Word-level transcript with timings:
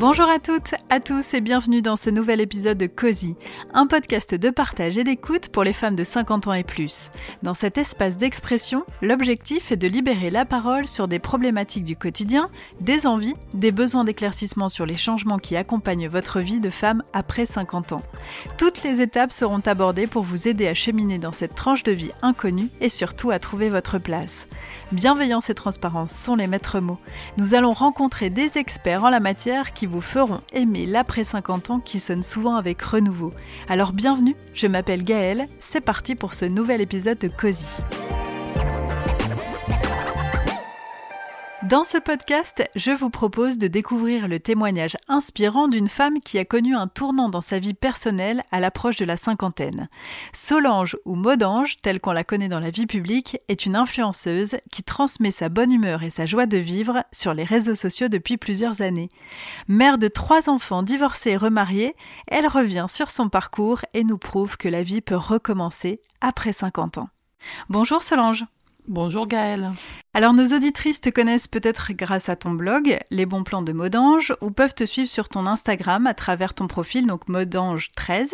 Bonjour 0.00 0.30
à 0.30 0.38
toutes, 0.38 0.74
à 0.88 0.98
tous 0.98 1.34
et 1.34 1.42
bienvenue 1.42 1.82
dans 1.82 1.98
ce 1.98 2.08
nouvel 2.08 2.40
épisode 2.40 2.78
de 2.78 2.86
Cozy, 2.86 3.36
un 3.74 3.86
podcast 3.86 4.34
de 4.34 4.48
partage 4.48 4.96
et 4.96 5.04
d'écoute 5.04 5.50
pour 5.50 5.62
les 5.62 5.74
femmes 5.74 5.94
de 5.94 6.04
50 6.04 6.46
ans 6.46 6.54
et 6.54 6.64
plus. 6.64 7.10
Dans 7.42 7.52
cet 7.52 7.76
espace 7.76 8.16
d'expression, 8.16 8.86
l'objectif 9.02 9.72
est 9.72 9.76
de 9.76 9.86
libérer 9.86 10.30
la 10.30 10.46
parole 10.46 10.86
sur 10.86 11.06
des 11.06 11.18
problématiques 11.18 11.84
du 11.84 11.96
quotidien, 11.96 12.48
des 12.80 13.06
envies, 13.06 13.34
des 13.52 13.72
besoins 13.72 14.04
d'éclaircissement 14.04 14.70
sur 14.70 14.86
les 14.86 14.96
changements 14.96 15.36
qui 15.36 15.54
accompagnent 15.54 16.08
votre 16.08 16.40
vie 16.40 16.60
de 16.60 16.70
femme 16.70 17.02
après 17.12 17.44
50 17.44 17.92
ans. 17.92 18.02
Toutes 18.56 18.82
les 18.82 19.02
étapes 19.02 19.32
seront 19.32 19.60
abordées 19.66 20.06
pour 20.06 20.22
vous 20.22 20.48
aider 20.48 20.66
à 20.66 20.72
cheminer 20.72 21.18
dans 21.18 21.32
cette 21.32 21.54
tranche 21.54 21.82
de 21.82 21.92
vie 21.92 22.12
inconnue 22.22 22.70
et 22.80 22.88
surtout 22.88 23.32
à 23.32 23.38
trouver 23.38 23.68
votre 23.68 23.98
place. 23.98 24.48
Bienveillance 24.92 25.50
et 25.50 25.54
transparence 25.54 26.12
sont 26.12 26.36
les 26.36 26.46
maîtres 26.46 26.80
mots. 26.80 26.98
Nous 27.36 27.52
allons 27.52 27.72
rencontrer 27.72 28.30
des 28.30 28.56
experts 28.56 29.04
en 29.04 29.10
la 29.10 29.20
matière 29.20 29.74
qui 29.74 29.89
vous 29.90 30.00
feront 30.00 30.40
aimer 30.52 30.86
l'après 30.86 31.24
50 31.24 31.70
ans 31.70 31.80
qui 31.80 32.00
sonne 32.00 32.22
souvent 32.22 32.54
avec 32.54 32.80
renouveau. 32.80 33.32
Alors 33.68 33.92
bienvenue, 33.92 34.36
je 34.54 34.66
m'appelle 34.66 35.02
Gaëlle, 35.02 35.48
c'est 35.58 35.80
parti 35.80 36.14
pour 36.14 36.32
ce 36.32 36.44
nouvel 36.44 36.80
épisode 36.80 37.18
de 37.18 37.28
Cozy. 37.28 37.82
Dans 41.70 41.84
ce 41.84 41.98
podcast, 41.98 42.68
je 42.74 42.90
vous 42.90 43.10
propose 43.10 43.56
de 43.56 43.68
découvrir 43.68 44.26
le 44.26 44.40
témoignage 44.40 44.96
inspirant 45.06 45.68
d'une 45.68 45.88
femme 45.88 46.18
qui 46.18 46.36
a 46.36 46.44
connu 46.44 46.74
un 46.74 46.88
tournant 46.88 47.28
dans 47.28 47.42
sa 47.42 47.60
vie 47.60 47.74
personnelle 47.74 48.42
à 48.50 48.58
l'approche 48.58 48.96
de 48.96 49.04
la 49.04 49.16
cinquantaine. 49.16 49.88
Solange 50.32 50.96
ou 51.04 51.14
Modange, 51.14 51.76
telle 51.80 52.00
qu'on 52.00 52.10
la 52.10 52.24
connaît 52.24 52.48
dans 52.48 52.58
la 52.58 52.72
vie 52.72 52.88
publique, 52.88 53.38
est 53.46 53.66
une 53.66 53.76
influenceuse 53.76 54.56
qui 54.72 54.82
transmet 54.82 55.30
sa 55.30 55.48
bonne 55.48 55.70
humeur 55.70 56.02
et 56.02 56.10
sa 56.10 56.26
joie 56.26 56.46
de 56.46 56.58
vivre 56.58 57.04
sur 57.12 57.34
les 57.34 57.44
réseaux 57.44 57.76
sociaux 57.76 58.08
depuis 58.08 58.36
plusieurs 58.36 58.80
années. 58.80 59.08
Mère 59.68 59.98
de 59.98 60.08
trois 60.08 60.50
enfants 60.50 60.82
divorcés 60.82 61.30
et 61.30 61.36
remariés, 61.36 61.94
elle 62.26 62.48
revient 62.48 62.86
sur 62.88 63.12
son 63.12 63.28
parcours 63.28 63.82
et 63.94 64.02
nous 64.02 64.18
prouve 64.18 64.56
que 64.56 64.68
la 64.68 64.82
vie 64.82 65.02
peut 65.02 65.14
recommencer 65.14 66.00
après 66.20 66.52
50 66.52 66.98
ans. 66.98 67.10
Bonjour 67.68 68.02
Solange. 68.02 68.44
Bonjour 68.90 69.28
Gaëlle. 69.28 69.70
Alors 70.14 70.32
nos 70.32 70.48
auditrices 70.48 71.00
te 71.00 71.10
connaissent 71.10 71.46
peut-être 71.46 71.92
grâce 71.92 72.28
à 72.28 72.34
ton 72.34 72.50
blog, 72.50 72.98
Les 73.12 73.24
bons 73.24 73.44
plans 73.44 73.62
de 73.62 73.72
Modange, 73.72 74.34
ou 74.40 74.50
peuvent 74.50 74.74
te 74.74 74.84
suivre 74.84 75.08
sur 75.08 75.28
ton 75.28 75.46
Instagram 75.46 76.08
à 76.08 76.14
travers 76.14 76.54
ton 76.54 76.66
profil, 76.66 77.06
donc 77.06 77.28
Modange13. 77.28 78.32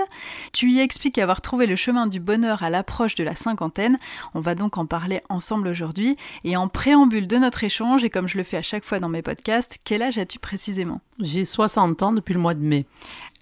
Tu 0.55 0.71
y 0.71 0.81
expliques 0.81 1.19
avoir 1.19 1.43
trouvé 1.43 1.67
le 1.67 1.77
chemin 1.77 2.07
du 2.07 2.21
bonheur 2.21 2.63
à 2.63 2.71
l'approche 2.71 3.17
de 3.17 3.23
la 3.23 3.35
cinquantaine. 3.35 3.99
On 4.33 4.41
va 4.41 4.55
donc 4.55 4.79
en 4.79 4.87
parler 4.87 5.21
ensemble 5.29 5.69
aujourd'hui. 5.69 6.17
Et 6.43 6.57
en 6.57 6.69
préambule 6.69 7.27
de 7.27 7.37
notre 7.37 7.63
échange, 7.63 8.03
et 8.03 8.09
comme 8.09 8.27
je 8.27 8.39
le 8.39 8.43
fais 8.43 8.57
à 8.57 8.63
chaque 8.63 8.87
fois 8.87 8.99
dans 8.99 9.11
mes 9.11 9.21
podcasts, 9.21 9.77
quel 9.85 10.01
âge 10.01 10.17
as-tu 10.17 10.39
précisément? 10.39 11.03
J'ai 11.21 11.45
60 11.45 12.03
ans 12.03 12.15
depuis 12.15 12.33
le 12.33 12.41
mois 12.41 12.55
de 12.55 12.65
mai. 12.65 12.87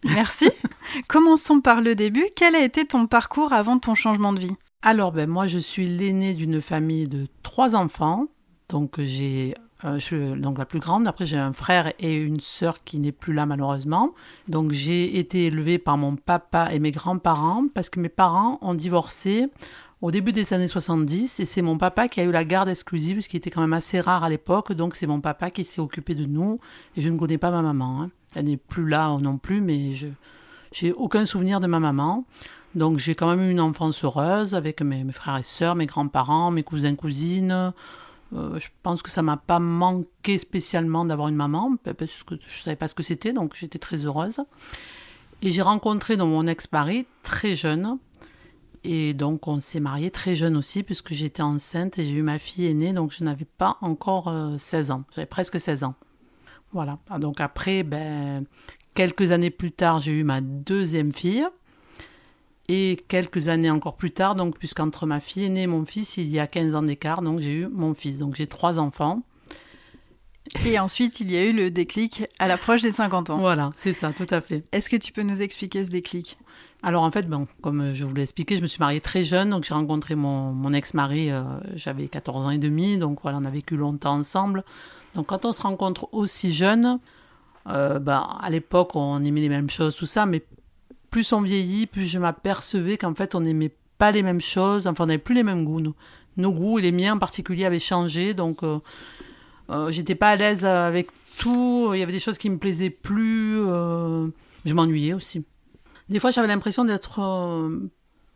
Merci. 0.02 0.50
Commençons 1.06 1.60
par 1.60 1.80
le 1.80 1.94
début. 1.94 2.26
Quel 2.34 2.56
a 2.56 2.64
été 2.64 2.84
ton 2.84 3.06
parcours 3.06 3.52
avant 3.52 3.78
ton 3.78 3.94
changement 3.94 4.32
de 4.32 4.40
vie? 4.40 4.56
Alors, 4.86 5.12
ben, 5.12 5.30
moi, 5.30 5.46
je 5.46 5.58
suis 5.58 5.88
l'aînée 5.88 6.34
d'une 6.34 6.60
famille 6.60 7.08
de 7.08 7.26
trois 7.42 7.74
enfants. 7.74 8.26
Donc, 8.68 9.00
j'ai 9.00 9.54
euh, 9.86 9.98
je 9.98 10.34
donc 10.36 10.58
la 10.58 10.66
plus 10.66 10.78
grande. 10.78 11.08
Après, 11.08 11.24
j'ai 11.24 11.38
un 11.38 11.54
frère 11.54 11.94
et 11.98 12.14
une 12.14 12.38
sœur 12.38 12.84
qui 12.84 12.98
n'est 12.98 13.10
plus 13.10 13.32
là, 13.32 13.46
malheureusement. 13.46 14.12
Donc, 14.46 14.72
j'ai 14.72 15.18
été 15.18 15.46
élevée 15.46 15.78
par 15.78 15.96
mon 15.96 16.16
papa 16.16 16.68
et 16.70 16.80
mes 16.80 16.90
grands-parents 16.90 17.64
parce 17.72 17.88
que 17.88 17.98
mes 17.98 18.10
parents 18.10 18.58
ont 18.60 18.74
divorcé 18.74 19.46
au 20.02 20.10
début 20.10 20.32
des 20.32 20.52
années 20.52 20.68
70 20.68 21.40
et 21.40 21.46
c'est 21.46 21.62
mon 21.62 21.78
papa 21.78 22.08
qui 22.08 22.20
a 22.20 22.24
eu 22.24 22.30
la 22.30 22.44
garde 22.44 22.68
exclusive, 22.68 23.22
ce 23.22 23.28
qui 23.30 23.38
était 23.38 23.48
quand 23.48 23.62
même 23.62 23.72
assez 23.72 24.00
rare 24.00 24.22
à 24.22 24.28
l'époque. 24.28 24.74
Donc, 24.74 24.96
c'est 24.96 25.06
mon 25.06 25.22
papa 25.22 25.50
qui 25.50 25.64
s'est 25.64 25.80
occupé 25.80 26.14
de 26.14 26.26
nous 26.26 26.60
et 26.94 27.00
je 27.00 27.08
ne 27.08 27.16
connais 27.16 27.38
pas 27.38 27.50
ma 27.50 27.62
maman. 27.62 28.02
Hein. 28.02 28.10
Elle 28.34 28.44
n'est 28.44 28.58
plus 28.58 28.86
là 28.86 29.16
non 29.18 29.38
plus, 29.38 29.62
mais 29.62 29.94
je 29.94 30.08
n'ai 30.82 30.92
aucun 30.92 31.24
souvenir 31.24 31.58
de 31.60 31.68
ma 31.68 31.80
maman. 31.80 32.26
Donc 32.74 32.98
j'ai 32.98 33.14
quand 33.14 33.28
même 33.28 33.48
eu 33.48 33.50
une 33.50 33.60
enfance 33.60 34.04
heureuse 34.04 34.54
avec 34.54 34.82
mes, 34.82 35.04
frères 35.12 35.36
et 35.36 35.42
sœurs, 35.44 35.76
mes 35.76 35.86
grands-parents, 35.86 36.50
mes 36.50 36.62
cousins, 36.62 36.94
cousines. 36.96 37.72
Euh, 38.32 38.58
je 38.58 38.68
pense 38.82 39.02
que 39.02 39.10
ça 39.10 39.22
m'a 39.22 39.36
pas 39.36 39.60
manqué 39.60 40.38
spécialement 40.38 41.04
d'avoir 41.04 41.28
une 41.28 41.36
maman, 41.36 41.76
parce 41.76 42.24
que 42.24 42.34
je 42.48 42.60
savais 42.60 42.76
pas 42.76 42.88
ce 42.88 42.94
que 42.94 43.02
c'était, 43.02 43.32
donc 43.32 43.54
j'étais 43.54 43.78
très 43.78 44.06
heureuse. 44.06 44.40
Et 45.42 45.50
j'ai 45.50 45.62
rencontré 45.62 46.16
donc, 46.16 46.30
mon 46.30 46.46
ex-mari 46.46 47.06
très 47.22 47.54
jeune. 47.54 47.98
Et 48.82 49.14
donc 49.14 49.48
on 49.48 49.60
s'est 49.60 49.80
mariés 49.80 50.10
très 50.10 50.36
jeune 50.36 50.56
aussi, 50.56 50.82
puisque 50.82 51.14
j'étais 51.14 51.42
enceinte 51.42 51.98
et 51.98 52.04
j'ai 52.04 52.14
eu 52.14 52.22
ma 52.22 52.38
fille 52.38 52.66
aînée, 52.66 52.92
donc 52.92 53.12
je 53.12 53.24
n'avais 53.24 53.46
pas 53.46 53.78
encore 53.80 54.32
16 54.58 54.90
euh, 54.90 54.94
ans. 54.94 55.04
J'avais 55.14 55.26
presque 55.26 55.58
16 55.58 55.84
ans. 55.84 55.94
Voilà. 56.72 56.98
Donc 57.18 57.40
après, 57.40 57.82
ben, 57.82 58.44
quelques 58.94 59.30
années 59.30 59.50
plus 59.50 59.72
tard, 59.72 60.00
j'ai 60.00 60.12
eu 60.12 60.24
ma 60.24 60.40
deuxième 60.40 61.12
fille. 61.12 61.46
Et 62.68 62.96
quelques 63.08 63.48
années 63.48 63.70
encore 63.70 63.96
plus 63.96 64.10
tard, 64.10 64.34
donc 64.34 64.58
puisqu'entre 64.58 65.06
ma 65.06 65.20
fille 65.20 65.44
aînée 65.44 65.62
et 65.62 65.66
mon 65.66 65.84
fils, 65.84 66.16
il 66.16 66.28
y 66.28 66.40
a 66.40 66.46
15 66.46 66.74
ans 66.74 66.82
d'écart, 66.82 67.20
donc 67.20 67.40
j'ai 67.40 67.52
eu 67.52 67.68
mon 67.68 67.94
fils. 67.94 68.18
Donc 68.18 68.34
j'ai 68.34 68.46
trois 68.46 68.78
enfants. 68.78 69.22
Et 70.66 70.78
ensuite, 70.78 71.20
il 71.20 71.30
y 71.30 71.36
a 71.36 71.44
eu 71.44 71.52
le 71.52 71.70
déclic 71.70 72.24
à 72.38 72.48
l'approche 72.48 72.82
des 72.82 72.92
50 72.92 73.30
ans. 73.30 73.38
Voilà, 73.38 73.70
c'est 73.74 73.92
ça, 73.92 74.12
tout 74.12 74.26
à 74.30 74.40
fait. 74.40 74.64
Est-ce 74.72 74.88
que 74.88 74.96
tu 74.96 75.12
peux 75.12 75.22
nous 75.22 75.42
expliquer 75.42 75.84
ce 75.84 75.90
déclic? 75.90 76.38
Alors 76.82 77.02
en 77.02 77.10
fait, 77.10 77.28
bon, 77.28 77.46
comme 77.62 77.94
je 77.94 78.04
vous 78.04 78.14
l'ai 78.14 78.22
expliqué, 78.22 78.56
je 78.56 78.62
me 78.62 78.66
suis 78.66 78.78
mariée 78.78 79.00
très 79.00 79.24
jeune, 79.24 79.50
donc 79.50 79.64
j'ai 79.64 79.72
rencontré 79.72 80.14
mon, 80.14 80.52
mon 80.52 80.72
ex-mari, 80.74 81.30
euh, 81.30 81.42
j'avais 81.74 82.08
14 82.08 82.46
ans 82.46 82.50
et 82.50 82.58
demi, 82.58 82.98
donc 82.98 83.20
voilà, 83.22 83.38
on 83.40 83.44
a 83.44 83.50
vécu 83.50 83.76
longtemps 83.76 84.18
ensemble. 84.18 84.64
Donc 85.14 85.26
quand 85.26 85.46
on 85.46 85.54
se 85.54 85.62
rencontre 85.62 86.08
aussi 86.12 86.52
jeune, 86.52 86.98
euh, 87.68 87.98
bah, 87.98 88.36
à 88.38 88.50
l'époque, 88.50 88.90
on 88.94 89.22
aimait 89.22 89.40
les 89.40 89.48
mêmes 89.48 89.70
choses, 89.70 89.94
tout 89.94 90.04
ça, 90.04 90.26
mais 90.26 90.44
plus 91.14 91.32
on 91.32 91.42
vieillit, 91.42 91.86
plus 91.86 92.06
je 92.06 92.18
m'apercevais 92.18 92.98
qu'en 92.98 93.14
fait, 93.14 93.36
on 93.36 93.40
n'aimait 93.40 93.70
pas 93.98 94.10
les 94.10 94.24
mêmes 94.24 94.40
choses, 94.40 94.88
enfin, 94.88 95.04
on 95.04 95.06
n'avait 95.06 95.18
plus 95.18 95.36
les 95.36 95.44
mêmes 95.44 95.64
goûts. 95.64 95.80
Nos, 96.36 96.50
goûts 96.50 96.80
et 96.80 96.82
les 96.82 96.90
miens 96.90 97.14
en 97.14 97.18
particulier 97.20 97.64
avaient 97.64 97.78
changé, 97.78 98.34
donc 98.34 98.64
euh, 98.64 98.80
euh, 99.70 99.92
j'étais 99.92 100.16
pas 100.16 100.30
à 100.30 100.34
l'aise 100.34 100.64
avec 100.64 101.10
tout. 101.38 101.92
Il 101.94 102.00
y 102.00 102.02
avait 102.02 102.10
des 102.10 102.18
choses 102.18 102.36
qui 102.36 102.50
me 102.50 102.58
plaisaient 102.58 102.90
plus. 102.90 103.60
Euh, 103.60 104.26
je 104.64 104.74
m'ennuyais 104.74 105.12
aussi. 105.12 105.44
Des 106.08 106.18
fois, 106.18 106.32
j'avais 106.32 106.48
l'impression 106.48 106.84
d'être 106.84 107.20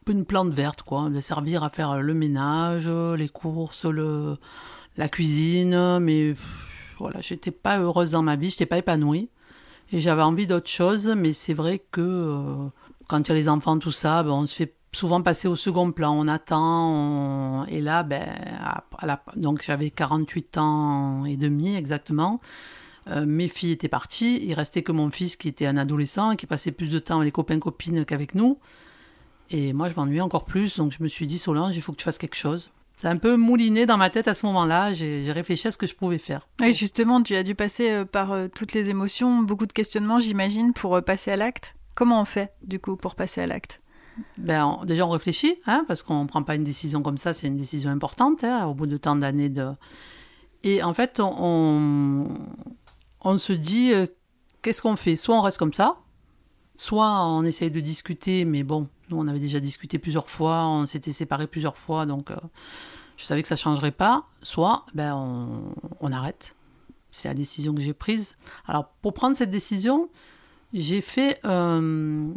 une 0.06 0.24
plante 0.24 0.52
verte, 0.52 0.82
quoi, 0.82 1.08
de 1.10 1.18
servir 1.18 1.64
à 1.64 1.70
faire 1.70 2.00
le 2.00 2.14
ménage, 2.14 2.88
les 2.88 3.28
courses, 3.28 3.86
le, 3.86 4.36
la 4.96 5.08
cuisine, 5.08 5.98
mais 5.98 6.36
voilà, 7.00 7.20
j'étais 7.22 7.50
pas 7.50 7.80
heureuse 7.80 8.12
dans 8.12 8.22
ma 8.22 8.36
vie, 8.36 8.50
j'étais 8.50 8.66
pas 8.66 8.78
épanouie. 8.78 9.30
Et 9.92 10.00
j'avais 10.00 10.22
envie 10.22 10.46
d'autre 10.46 10.68
chose, 10.68 11.06
mais 11.16 11.32
c'est 11.32 11.54
vrai 11.54 11.78
que 11.90 12.00
euh, 12.00 12.68
quand 13.08 13.26
il 13.26 13.28
y 13.28 13.32
a 13.32 13.34
les 13.34 13.48
enfants, 13.48 13.78
tout 13.78 13.92
ça, 13.92 14.22
ben, 14.22 14.30
on 14.30 14.46
se 14.46 14.54
fait 14.54 14.74
souvent 14.92 15.22
passer 15.22 15.48
au 15.48 15.56
second 15.56 15.92
plan. 15.92 16.12
On 16.14 16.28
attend, 16.28 17.64
et 17.66 17.80
là, 17.80 18.02
ben, 18.02 18.26
donc 19.36 19.62
j'avais 19.62 19.90
48 19.90 20.58
ans 20.58 21.24
et 21.24 21.36
demi 21.36 21.74
exactement. 21.74 22.40
Euh, 23.08 23.24
mes 23.26 23.48
filles 23.48 23.72
étaient 23.72 23.88
parties, 23.88 24.38
il 24.42 24.52
restait 24.52 24.82
que 24.82 24.92
mon 24.92 25.10
fils 25.10 25.36
qui 25.36 25.48
était 25.48 25.66
un 25.66 25.78
adolescent, 25.78 26.36
qui 26.36 26.46
passait 26.46 26.72
plus 26.72 26.90
de 26.90 26.98
temps 26.98 27.16
avec 27.16 27.26
les 27.26 27.32
copains-copines 27.32 28.04
qu'avec 28.04 28.34
nous. 28.34 28.58
Et 29.50 29.72
moi, 29.72 29.88
je 29.88 29.94
m'ennuyais 29.94 30.20
encore 30.20 30.44
plus, 30.44 30.76
donc 30.76 30.92
je 30.92 31.02
me 31.02 31.08
suis 31.08 31.26
dit, 31.26 31.38
Solange, 31.38 31.74
il 31.74 31.80
faut 31.80 31.92
que 31.92 31.96
tu 31.96 32.04
fasses 32.04 32.18
quelque 32.18 32.34
chose. 32.34 32.70
C'est 33.00 33.06
un 33.06 33.16
peu 33.16 33.36
mouliné 33.36 33.86
dans 33.86 33.96
ma 33.96 34.10
tête 34.10 34.26
à 34.26 34.34
ce 34.34 34.44
moment-là. 34.46 34.92
J'ai 34.92 35.30
réfléchi 35.30 35.68
à 35.68 35.70
ce 35.70 35.78
que 35.78 35.86
je 35.86 35.94
pouvais 35.94 36.18
faire. 36.18 36.48
Oui, 36.60 36.72
justement, 36.72 37.22
tu 37.22 37.36
as 37.36 37.44
dû 37.44 37.54
passer 37.54 37.90
euh, 37.90 38.04
par 38.04 38.32
euh, 38.32 38.48
toutes 38.52 38.72
les 38.72 38.88
émotions, 38.90 39.40
beaucoup 39.42 39.66
de 39.66 39.72
questionnements, 39.72 40.18
j'imagine, 40.18 40.72
pour 40.72 40.96
euh, 40.96 41.00
passer 41.00 41.30
à 41.30 41.36
l'acte. 41.36 41.76
Comment 41.94 42.20
on 42.20 42.24
fait, 42.24 42.50
du 42.64 42.80
coup, 42.80 42.96
pour 42.96 43.14
passer 43.14 43.40
à 43.40 43.46
l'acte? 43.46 43.80
Ben, 44.36 44.80
Déjà, 44.84 45.06
on 45.06 45.10
réfléchit, 45.10 45.60
hein, 45.66 45.84
parce 45.86 46.02
qu'on 46.02 46.24
ne 46.24 46.28
prend 46.28 46.42
pas 46.42 46.56
une 46.56 46.64
décision 46.64 47.00
comme 47.00 47.18
ça, 47.18 47.32
c'est 47.34 47.46
une 47.46 47.54
décision 47.54 47.88
importante, 47.88 48.42
hein, 48.42 48.66
au 48.66 48.74
bout 48.74 48.88
de 48.88 48.96
tant 48.96 49.14
d'années 49.14 49.48
de... 49.48 49.68
Et 50.64 50.82
en 50.82 50.92
fait, 50.92 51.20
on, 51.20 52.26
on 53.20 53.38
se 53.38 53.52
dit, 53.52 53.92
qu'est-ce 54.60 54.82
qu'on 54.82 54.96
fait? 54.96 55.14
Soit 55.14 55.36
on 55.36 55.40
reste 55.40 55.58
comme 55.58 55.72
ça, 55.72 55.98
soit 56.78 57.26
on 57.26 57.44
essaye 57.44 57.70
de 57.70 57.80
discuter, 57.80 58.46
mais 58.46 58.62
bon, 58.62 58.88
nous, 59.10 59.18
on 59.18 59.26
avait 59.26 59.40
déjà 59.40 59.60
discuté 59.60 59.98
plusieurs 59.98 60.30
fois, 60.30 60.66
on 60.68 60.86
s'était 60.86 61.12
séparés 61.12 61.48
plusieurs 61.48 61.76
fois, 61.76 62.06
donc 62.06 62.30
euh, 62.30 62.36
je 63.18 63.24
savais 63.24 63.42
que 63.42 63.48
ça 63.48 63.56
ne 63.56 63.58
changerait 63.58 63.90
pas. 63.90 64.26
Soit 64.42 64.86
ben, 64.94 65.14
on, 66.00 66.12
arrête. 66.12 66.54
C'est 67.10 67.28
la 67.28 67.34
décision 67.34 67.74
que 67.74 67.82
j'ai 67.82 67.92
prise. 67.92 68.36
Alors, 68.66 68.88
pour 69.02 69.12
prendre 69.12 69.36
cette 69.36 69.50
décision, 69.50 70.08
j'ai 70.72 71.00
fait 71.00 71.40
euh, 71.44 72.28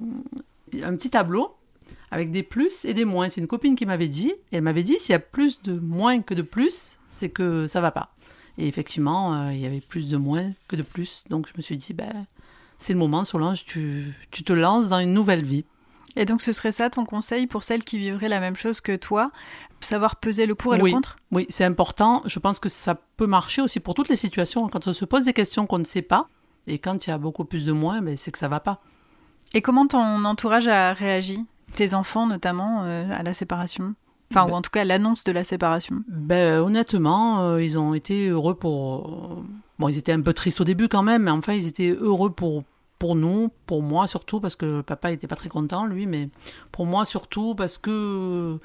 un 0.82 0.96
petit 0.96 1.12
tableau 1.12 1.56
avec 2.10 2.32
des 2.32 2.42
plus 2.42 2.84
et 2.84 2.96
des 2.96 3.06
moins. 3.06 3.30
C'est 3.30 3.42
une 3.42 3.48
copine 3.48 3.76
qui 3.76 3.86
m'avait 3.86 4.08
dit, 4.08 4.32
et 4.52 4.58
elle 4.58 4.64
m'avait 4.64 4.84
dit 4.84 4.98
s'il 5.00 5.14
y 5.14 5.16
a 5.16 5.20
plus 5.20 5.62
de 5.62 5.80
moins 5.80 6.22
que 6.22 6.34
de 6.34 6.42
plus, 6.42 6.98
c'est 7.12 7.30
que 7.30 7.68
ça 7.68 7.80
va 7.80 7.92
pas. 7.92 8.16
Et 8.58 8.68
effectivement, 8.68 9.36
euh, 9.36 9.54
il 9.54 9.60
y 9.60 9.68
avait 9.68 9.82
plus 9.82 10.10
de 10.10 10.18
moins 10.18 10.52
que 10.68 10.76
de 10.76 10.82
plus. 10.82 11.24
Donc 11.30 11.48
je 11.48 11.54
me 11.56 11.62
suis 11.62 11.78
dit, 11.78 11.94
ben, 11.94 12.26
c'est 12.82 12.94
le 12.94 13.00
moment, 13.00 13.24
Solange, 13.24 13.66
tu, 13.66 14.14
tu 14.32 14.44
te 14.44 14.54
lances 14.54 14.90
dans 14.90 15.00
une 15.00 15.14
nouvelle 15.14 15.44
vie. 15.44 15.66
Et 16.16 16.26
donc 16.26 16.42
ce 16.42 16.52
serait 16.52 16.72
ça 16.74 16.90
ton 16.90 17.06
conseil 17.06 17.48
pour 17.48 17.64
celles 17.64 17.84
qui 17.84 17.98
vivraient 17.98 18.28
la 18.30 18.40
même 18.42 18.56
chose 18.58 18.82
que 18.82 18.96
toi 18.96 19.32
Savoir 19.80 20.18
peser 20.18 20.46
le 20.46 20.54
pour 20.54 20.76
et 20.76 20.78
le 20.78 20.92
contre? 20.92 21.16
Oui, 21.32 21.48
c'est 21.50 21.64
important. 21.64 22.22
Je 22.26 22.38
pense 22.38 22.60
que 22.60 22.70
ça 22.70 22.96
peut 23.18 23.26
marcher 23.26 23.62
aussi 23.64 23.80
pour 23.80 23.96
toutes 23.96 24.10
les 24.10 24.16
situations. 24.16 24.68
Quand 24.68 24.88
on 24.88 24.94
se 24.94 25.06
pose 25.06 25.26
des 25.26 25.34
questions 25.34 25.66
qu'on 25.66 25.80
ne 25.80 25.84
sait 25.86 26.04
pas, 26.04 26.28
Et 26.68 26.78
quand 26.78 27.08
il 27.08 27.10
y 27.10 27.14
a 27.14 27.18
beaucoup 27.18 27.46
plus 27.46 27.66
de 27.66 27.72
moins, 27.72 28.02
ben, 28.02 28.16
c'est 28.16 28.32
que 28.32 28.38
ça 28.38 28.48
va 28.48 28.60
pas. 28.60 28.82
Et 29.56 29.62
comment 29.64 29.88
ton 29.88 30.24
entourage 30.26 30.68
a 30.68 30.94
réagi? 30.94 31.44
Tes 31.74 31.96
enfants 31.96 32.28
notamment 32.28 32.84
euh, 32.84 33.10
à 33.12 33.24
la 33.24 33.34
séparation? 33.34 33.96
Enfin, 34.32 34.46
Ben- 34.46 34.52
ou 34.52 34.56
en 34.56 34.62
tout 34.62 34.70
cas 34.70 34.84
l'annonce 34.84 35.24
de 35.24 35.32
la 35.32 35.44
séparation? 35.44 36.04
Ben, 36.08 36.60
honnêtement, 36.62 37.42
euh, 37.42 37.64
ils 37.64 37.80
ont 37.80 37.94
été 37.96 38.28
heureux 38.30 38.54
pour. 38.56 39.44
Bon, 39.80 39.90
ils 39.90 39.98
étaient 39.98 40.12
un 40.12 40.22
peu 40.22 40.34
tristes 40.34 40.62
au 40.62 40.64
début 40.64 40.88
quand 40.90 41.02
même, 41.02 41.24
mais 41.24 41.32
enfin, 41.32 41.54
ils 41.54 41.66
étaient 41.68 41.90
heureux 41.90 42.30
pour, 42.32 42.64
pour 43.02 43.16
nous, 43.16 43.50
pour 43.66 43.82
moi 43.82 44.06
surtout, 44.06 44.40
parce 44.40 44.56
que 44.56 44.82
papa 44.82 45.12
était 45.12 45.26
pas 45.26 45.36
très 45.36 45.50
content, 45.50 45.88
lui, 45.88 46.06
mais 46.06 46.30
pour 46.72 46.86
moi 46.86 47.04
surtout, 47.04 47.56
parce 47.56 47.80
que. 47.80 48.60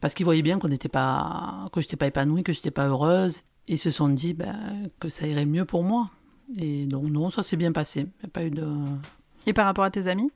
Parce 0.00 0.14
qu'ils 0.14 0.24
voyaient 0.24 0.42
bien 0.42 0.58
qu'on 0.58 0.66
n'était 0.66 0.88
pas. 0.88 1.68
que 1.72 1.80
j'étais 1.80 1.94
pas 1.94 2.08
épanouie, 2.08 2.42
que 2.42 2.52
j'étais 2.52 2.72
pas 2.72 2.88
heureuse. 2.88 3.42
Et 3.68 3.74
ils 3.74 3.78
se 3.78 3.92
sont 3.92 4.08
dit 4.08 4.34
ben, 4.34 4.90
que 4.98 5.08
ça 5.08 5.28
irait 5.28 5.46
mieux 5.46 5.64
pour 5.64 5.84
moi. 5.84 6.10
Et 6.58 6.86
donc, 6.86 7.04
non, 7.04 7.30
ça 7.30 7.44
s'est 7.44 7.56
bien 7.56 7.70
passé. 7.70 8.08
Il 8.20 8.26
a 8.26 8.28
pas 8.30 8.42
eu 8.42 8.50
de. 8.50 8.66
Et 9.46 9.52
par 9.52 9.64
rapport 9.64 9.84
à 9.84 9.92
tes 9.92 10.08
amis? 10.08 10.32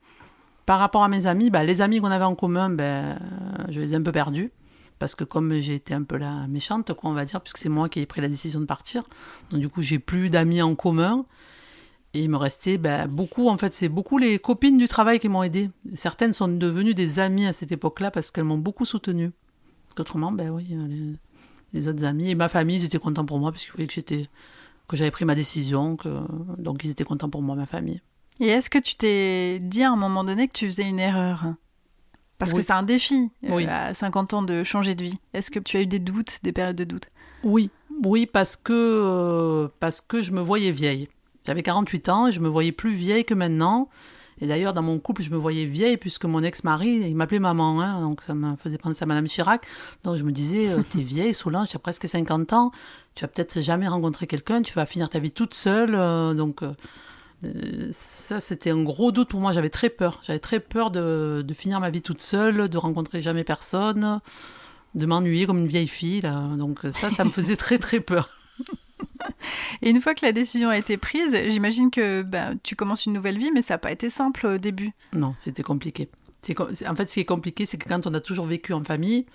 Par 0.65 0.79
rapport 0.79 1.03
à 1.03 1.09
mes 1.09 1.27
amis, 1.27 1.51
bah, 1.51 1.65
les 1.65 1.81
amis 1.81 2.01
qu'on 2.01 2.13
avait 2.13 2.25
en 2.25 2.37
commun, 2.37 2.71
ben, 2.71 3.19
je 3.71 3.81
les 3.81 3.93
ai 3.93 3.97
un 3.97 4.03
peu 4.03 4.13
perdus. 4.13 4.53
Parce 5.01 5.17
que 5.17 5.25
comme 5.25 5.53
j'ai 5.59 5.75
été 5.75 5.95
un 5.95 6.05
peu 6.05 6.17
la 6.17 6.47
méchante, 6.47 6.95
quoi, 6.95 7.11
on 7.11 7.15
va 7.15 7.25
dire, 7.25 7.41
puisque 7.41 7.59
c'est 7.59 7.69
moi 7.69 7.89
qui 7.89 7.99
ai 7.99 8.07
pris 8.07 8.21
la 8.21 8.29
décision 8.29 8.61
de 8.61 8.67
partir, 8.67 9.03
donc 9.51 9.61
du 9.61 9.69
coup, 9.69 9.83
j'ai 9.83 9.99
plus 9.99 10.31
d'amis 10.31 10.63
en 10.63 10.77
commun. 10.77 11.27
Et 12.17 12.21
il 12.21 12.31
me 12.31 12.39
restait 12.39 12.79
ben, 12.79 13.07
beaucoup, 13.09 13.49
en 13.49 13.59
fait, 13.59 13.75
c'est 13.75 13.91
beaucoup 13.91 14.17
les 14.17 14.39
copines 14.39 14.79
du 14.79 14.89
travail 14.89 15.19
qui 15.19 15.29
m'ont 15.29 15.43
aidé. 15.43 15.71
Certaines 15.93 16.33
sont 16.33 16.49
devenues 16.49 16.95
des 16.95 17.19
amies 17.19 17.47
à 17.47 17.53
cette 17.53 17.73
époque-là 17.73 18.11
parce 18.11 18.31
qu'elles 18.31 18.45
m'ont 18.45 18.57
beaucoup 18.57 18.87
soutenue. 18.87 19.33
Parce 19.85 19.95
qu'autrement, 19.97 20.33
ben 20.33 20.49
oui, 20.49 20.67
les, 20.89 21.13
les 21.75 21.89
autres 21.89 22.05
amis 22.05 22.31
et 22.31 22.35
ma 22.35 22.49
famille, 22.49 22.77
ils 22.79 22.85
étaient 22.87 22.99
contents 22.99 23.27
pour 23.27 23.39
moi 23.39 23.53
parce 23.53 23.65
qu'ils 23.65 23.73
voyaient 23.73 23.87
que 23.87 23.93
j'étais 23.93 24.29
que 24.89 24.97
j'avais 24.97 25.11
pris 25.11 25.25
ma 25.27 25.35
décision, 25.35 25.97
que, 25.97 26.09
donc 26.59 26.85
ils 26.85 26.91
étaient 26.91 27.05
contents 27.05 27.29
pour 27.29 27.43
moi, 27.43 27.55
ma 27.55 27.67
famille. 27.67 28.01
Et 28.41 28.47
est-ce 28.47 28.71
que 28.71 28.79
tu 28.79 28.95
t'es 28.95 29.59
dit 29.59 29.83
à 29.83 29.91
un 29.93 29.97
moment 29.97 30.25
donné 30.25 30.49
que 30.49 30.53
tu 30.55 30.67
faisais 30.67 30.89
une 30.89 31.01
erreur? 31.01 31.45
Parce 32.39 32.55
que 32.55 32.61
c'est 32.63 32.73
un 32.73 32.83
défi 32.83 33.31
euh, 33.45 33.55
Oui. 33.57 33.67
à 33.67 33.93
50 33.93 34.33
ans 34.35 34.43
de 34.43 34.63
changer 34.63 34.95
de 34.95 35.03
vie. 35.03 35.19
Est-ce 35.35 35.51
que 35.51 35.59
tu 35.59 35.77
as 35.77 35.83
eu 35.83 35.87
des 35.87 35.99
doutes, 35.99 36.39
des 36.43 36.53
périodes 36.53 36.77
de 36.77 36.85
doute 36.85 37.09
Oui, 37.45 37.71
oui, 38.05 38.27
parce 38.27 38.57
que, 38.57 38.73
euh, 38.73 39.69
parce 39.81 40.01
que 40.01 40.23
je 40.23 40.33
me 40.33 40.41
voyais 40.41 40.71
vieille. 40.71 41.09
J'avais 41.47 41.63
48 41.63 42.09
ans 42.09 42.27
et 42.27 42.33
je 42.33 42.41
me 42.41 42.49
voyais 42.49 42.73
plus 42.73 42.95
vieille 42.95 43.25
que 43.25 43.35
maintenant. 43.35 43.89
Et 44.41 44.47
d'ailleurs, 44.47 44.75
dans 44.75 44.83
mon 44.83 44.99
couple, 44.99 45.23
je 45.23 45.31
me 45.31 45.37
voyais 45.37 45.65
vieille 45.65 45.97
puisque 45.97 46.27
mon 46.27 46.43
ex-mari, 46.43 47.01
il 47.07 47.17
m'appelait 47.17 47.39
maman, 47.39 47.81
hein, 47.81 48.01
donc 48.03 48.21
ça 48.23 48.35
me 48.35 48.57
faisait 48.57 48.77
penser 48.77 49.03
à 49.03 49.07
Madame 49.07 49.27
Chirac. 49.27 49.67
Donc 50.05 50.17
je 50.17 50.25
me 50.25 50.33
disais, 50.33 50.69
euh, 50.69 50.83
t'es 50.83 51.01
vieille, 51.01 51.33
Solange, 51.33 51.69
tu 51.69 51.77
as 51.77 51.79
presque 51.79 52.07
50 52.07 52.53
ans, 52.53 52.71
tu 53.15 53.23
vas 53.23 53.29
peut-être 53.29 53.61
jamais 53.61 53.89
rencontrer 53.89 54.27
quelqu'un, 54.27 54.61
tu 54.61 54.75
vas 54.75 54.85
finir 54.85 55.09
ta 55.09 55.21
vie 55.21 55.33
toute 55.33 55.55
seule. 55.55 55.95
euh, 55.95 56.35
donc 56.35 56.63
euh, 56.63 56.75
ça, 57.93 58.41
c'était 58.41 58.71
un 58.71 58.83
gros 58.83 59.11
doute 59.11 59.29
pour 59.29 59.41
moi. 59.41 59.53
J'avais 59.53 59.71
très 59.71 59.89
peur. 59.89 60.21
J'avais 60.23 60.39
très 60.39 60.61
peur 60.61 60.91
de, 60.91 61.45
finir 61.55 61.81
ma 61.81 61.91
vie 61.91 62.03
toute 62.03 62.21
seule, 62.21 62.69
de 62.69 62.79
rencontrer 62.79 63.23
jamais 63.23 63.45
personne, 63.45 64.21
de 64.95 65.07
m'ennuyer 65.07 65.47
comme 65.47 65.59
une 65.59 65.67
vieille 65.67 65.89
fille. 65.89 66.23
Donc 66.59 66.81
ça, 66.91 67.09
ça 67.09 67.25
me 67.25 67.31
faisait 67.31 67.57
très 67.57 67.79
très 67.79 68.01
peur. 68.01 68.31
Et 69.83 69.91
une 69.91 70.01
fois 70.01 70.15
que 70.15 70.25
la 70.25 70.33
décision 70.33 70.69
a 70.69 70.79
été 70.79 70.97
prise, 70.97 71.37
j'imagine 71.49 71.91
que 71.91 72.23
bah, 72.23 72.51
tu 72.63 72.77
commences 72.77 73.07
une 73.07 73.13
nouvelle 73.13 73.39
vie, 73.39 73.51
mais 73.53 73.63
ça 73.63 73.75
n'a 73.75 73.79
pas 73.79 73.93
été 73.93 74.11
simple 74.11 74.47
au 74.47 74.59
début. 74.59 74.93
Non, 75.13 75.35
c'était 75.37 75.63
compliqué. 75.63 76.09
En 76.87 76.95
fait, 76.95 77.09
ce 77.09 77.15
qui 77.15 77.21
est 77.21 77.25
compliqué, 77.25 77.67
c'est 77.67 77.77
que 77.77 77.89
quand 77.89 78.07
on 78.07 78.15
a 78.15 78.21
toujours 78.21 78.47
vécu 78.47 78.73
en 78.73 78.85
famille, 78.85 79.27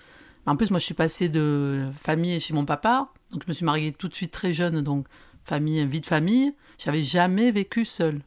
en 0.46 0.56
plus, 0.56 0.72
moi, 0.72 0.80
je 0.80 0.86
suis 0.86 0.94
passée 0.94 1.30
de 1.30 1.86
famille 1.96 2.40
chez 2.40 2.54
mon 2.54 2.66
papa, 2.66 3.10
donc 3.32 3.44
je 3.44 3.48
me 3.50 3.54
suis 3.54 3.66
mariée 3.66 3.92
tout 3.92 4.08
de 4.08 4.16
suite 4.16 4.32
très 4.32 4.54
jeune, 4.54 4.82
donc 4.82 5.06
famille, 5.44 5.86
vie 5.86 6.02
de 6.02 6.06
famille. 6.06 6.54
J'avais 6.78 7.04
jamais 7.04 7.52
vécu 7.52 7.86
seule. 7.86 8.22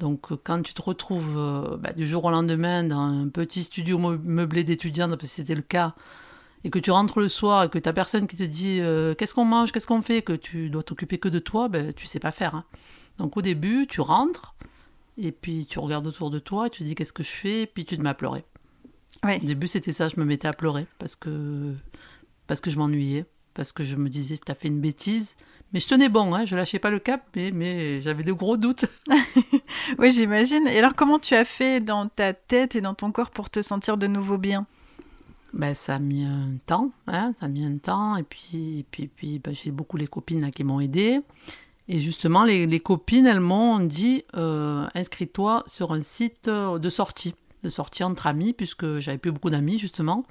Donc, 0.00 0.28
quand 0.44 0.62
tu 0.62 0.74
te 0.74 0.82
retrouves 0.82 1.36
euh, 1.36 1.76
bah, 1.76 1.92
du 1.92 2.06
jour 2.06 2.24
au 2.24 2.30
lendemain 2.30 2.84
dans 2.84 3.00
un 3.00 3.28
petit 3.28 3.64
studio 3.64 3.98
meu- 3.98 4.18
meublé 4.24 4.64
d'étudiante, 4.64 5.10
parce 5.10 5.22
que 5.22 5.36
c'était 5.36 5.54
le 5.56 5.62
cas, 5.62 5.94
et 6.68 6.70
que 6.70 6.78
tu 6.78 6.90
rentres 6.90 7.18
le 7.18 7.28
soir 7.30 7.64
et 7.64 7.70
que 7.70 7.78
tu 7.78 7.90
personne 7.94 8.26
qui 8.26 8.36
te 8.36 8.42
dit 8.42 8.80
euh, 8.82 9.14
qu'est-ce 9.14 9.32
qu'on 9.32 9.46
mange, 9.46 9.72
qu'est-ce 9.72 9.86
qu'on 9.86 10.02
fait, 10.02 10.20
que 10.20 10.34
tu 10.34 10.68
dois 10.68 10.82
t'occuper 10.82 11.16
que 11.16 11.30
de 11.30 11.38
toi, 11.38 11.68
ben, 11.68 11.94
tu 11.94 12.06
sais 12.06 12.18
pas 12.20 12.30
faire. 12.30 12.54
hein. 12.54 12.64
Donc, 13.16 13.38
au 13.38 13.40
début, 13.40 13.86
tu 13.88 14.02
rentres, 14.02 14.54
et 15.16 15.32
puis 15.32 15.64
tu 15.64 15.78
regardes 15.78 16.06
autour 16.06 16.30
de 16.30 16.38
toi 16.38 16.66
et 16.66 16.70
tu 16.70 16.80
te 16.80 16.84
dis 16.84 16.94
qu'est-ce 16.94 17.14
que 17.14 17.22
je 17.22 17.30
fais, 17.30 17.62
et 17.62 17.66
puis 17.66 17.86
tu 17.86 17.96
te 17.96 18.02
mets 18.02 18.10
à 18.10 18.14
pleurer. 18.14 18.44
Ouais. 19.24 19.40
Au 19.42 19.46
début, 19.46 19.66
c'était 19.66 19.92
ça, 19.92 20.08
je 20.08 20.20
me 20.20 20.26
mettais 20.26 20.46
à 20.46 20.52
pleurer 20.52 20.86
parce 20.98 21.16
que, 21.16 21.72
parce 22.46 22.60
que 22.60 22.68
je 22.68 22.76
m'ennuyais, 22.76 23.24
parce 23.54 23.72
que 23.72 23.82
je 23.82 23.96
me 23.96 24.10
disais, 24.10 24.36
t'as 24.36 24.54
fait 24.54 24.68
une 24.68 24.82
bêtise. 24.82 25.36
Mais 25.72 25.80
je 25.80 25.88
tenais 25.88 26.10
bon, 26.10 26.34
hein, 26.34 26.44
je 26.44 26.54
lâchais 26.54 26.78
pas 26.78 26.90
le 26.90 26.98
cap, 26.98 27.22
mais, 27.34 27.50
mais 27.50 28.02
j'avais 28.02 28.24
de 28.24 28.32
gros 28.32 28.58
doutes. 28.58 28.84
Oui, 29.98 30.10
j'imagine. 30.10 30.66
Et 30.68 30.78
alors, 30.78 30.94
comment 30.94 31.18
tu 31.18 31.34
as 31.34 31.46
fait 31.46 31.80
dans 31.80 32.08
ta 32.08 32.34
tête 32.34 32.76
et 32.76 32.82
dans 32.82 32.92
ton 32.92 33.10
corps 33.10 33.30
pour 33.30 33.48
te 33.48 33.62
sentir 33.62 33.96
de 33.96 34.06
nouveau 34.06 34.36
bien? 34.36 34.66
Ben, 35.54 35.74
ça 35.74 35.94
a 35.94 35.98
mis 35.98 36.24
un 36.24 36.58
temps, 36.66 36.90
hein, 37.06 37.32
ça 37.38 37.46
a 37.46 37.48
mis 37.48 37.64
un 37.64 37.78
temps, 37.78 38.16
et 38.16 38.22
puis, 38.22 38.84
puis, 38.90 39.08
puis 39.08 39.38
ben, 39.38 39.54
j'ai 39.54 39.70
beaucoup 39.70 39.96
les 39.96 40.06
copines 40.06 40.50
qui 40.50 40.62
m'ont 40.62 40.80
aidé. 40.80 41.20
Et 41.88 42.00
justement, 42.00 42.44
les, 42.44 42.66
les 42.66 42.80
copines, 42.80 43.26
elles 43.26 43.40
m'ont 43.40 43.78
dit, 43.80 44.24
euh, 44.36 44.86
inscris-toi 44.94 45.64
sur 45.66 45.92
un 45.92 46.02
site 46.02 46.48
euh, 46.48 46.78
de 46.78 46.90
sortie, 46.90 47.34
de 47.62 47.70
sortie 47.70 48.04
entre 48.04 48.26
amis, 48.26 48.52
puisque 48.52 48.98
j'avais 48.98 49.16
plus 49.16 49.32
beaucoup 49.32 49.48
d'amis, 49.48 49.78
justement. 49.78 50.24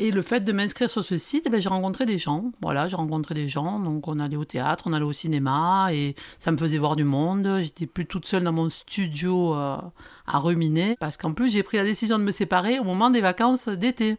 Et 0.00 0.12
le 0.12 0.22
fait 0.22 0.40
de 0.40 0.52
m'inscrire 0.52 0.88
sur 0.88 1.02
ce 1.02 1.16
site, 1.16 1.44
eh 1.46 1.50
ben, 1.50 1.60
j'ai 1.60 1.68
rencontré 1.68 2.06
des 2.06 2.18
gens. 2.18 2.52
Voilà, 2.62 2.86
j'ai 2.86 2.94
rencontré 2.94 3.34
des 3.34 3.48
gens. 3.48 3.80
Donc, 3.80 4.06
on 4.06 4.20
allait 4.20 4.36
au 4.36 4.44
théâtre, 4.44 4.84
on 4.86 4.92
allait 4.92 5.04
au 5.04 5.12
cinéma, 5.12 5.88
et 5.92 6.14
ça 6.38 6.52
me 6.52 6.56
faisait 6.56 6.78
voir 6.78 6.94
du 6.94 7.02
monde. 7.02 7.58
J'étais 7.62 7.86
plus 7.86 8.06
toute 8.06 8.24
seule 8.24 8.44
dans 8.44 8.52
mon 8.52 8.70
studio 8.70 9.56
euh, 9.56 9.76
à 10.26 10.38
ruminer. 10.38 10.96
Parce 11.00 11.16
qu'en 11.16 11.32
plus, 11.32 11.50
j'ai 11.50 11.64
pris 11.64 11.78
la 11.78 11.84
décision 11.84 12.18
de 12.18 12.22
me 12.22 12.30
séparer 12.30 12.78
au 12.78 12.84
moment 12.84 13.10
des 13.10 13.20
vacances 13.20 13.68
d'été. 13.68 14.18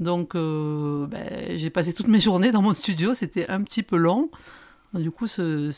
Donc, 0.00 0.34
euh, 0.34 1.06
ben, 1.06 1.56
j'ai 1.56 1.70
passé 1.70 1.94
toutes 1.94 2.08
mes 2.08 2.20
journées 2.20 2.50
dans 2.50 2.62
mon 2.62 2.74
studio. 2.74 3.14
C'était 3.14 3.48
un 3.48 3.62
petit 3.62 3.84
peu 3.84 3.96
long. 3.96 4.30
Du 4.94 5.10
coup, 5.10 5.26
ce, 5.26 5.72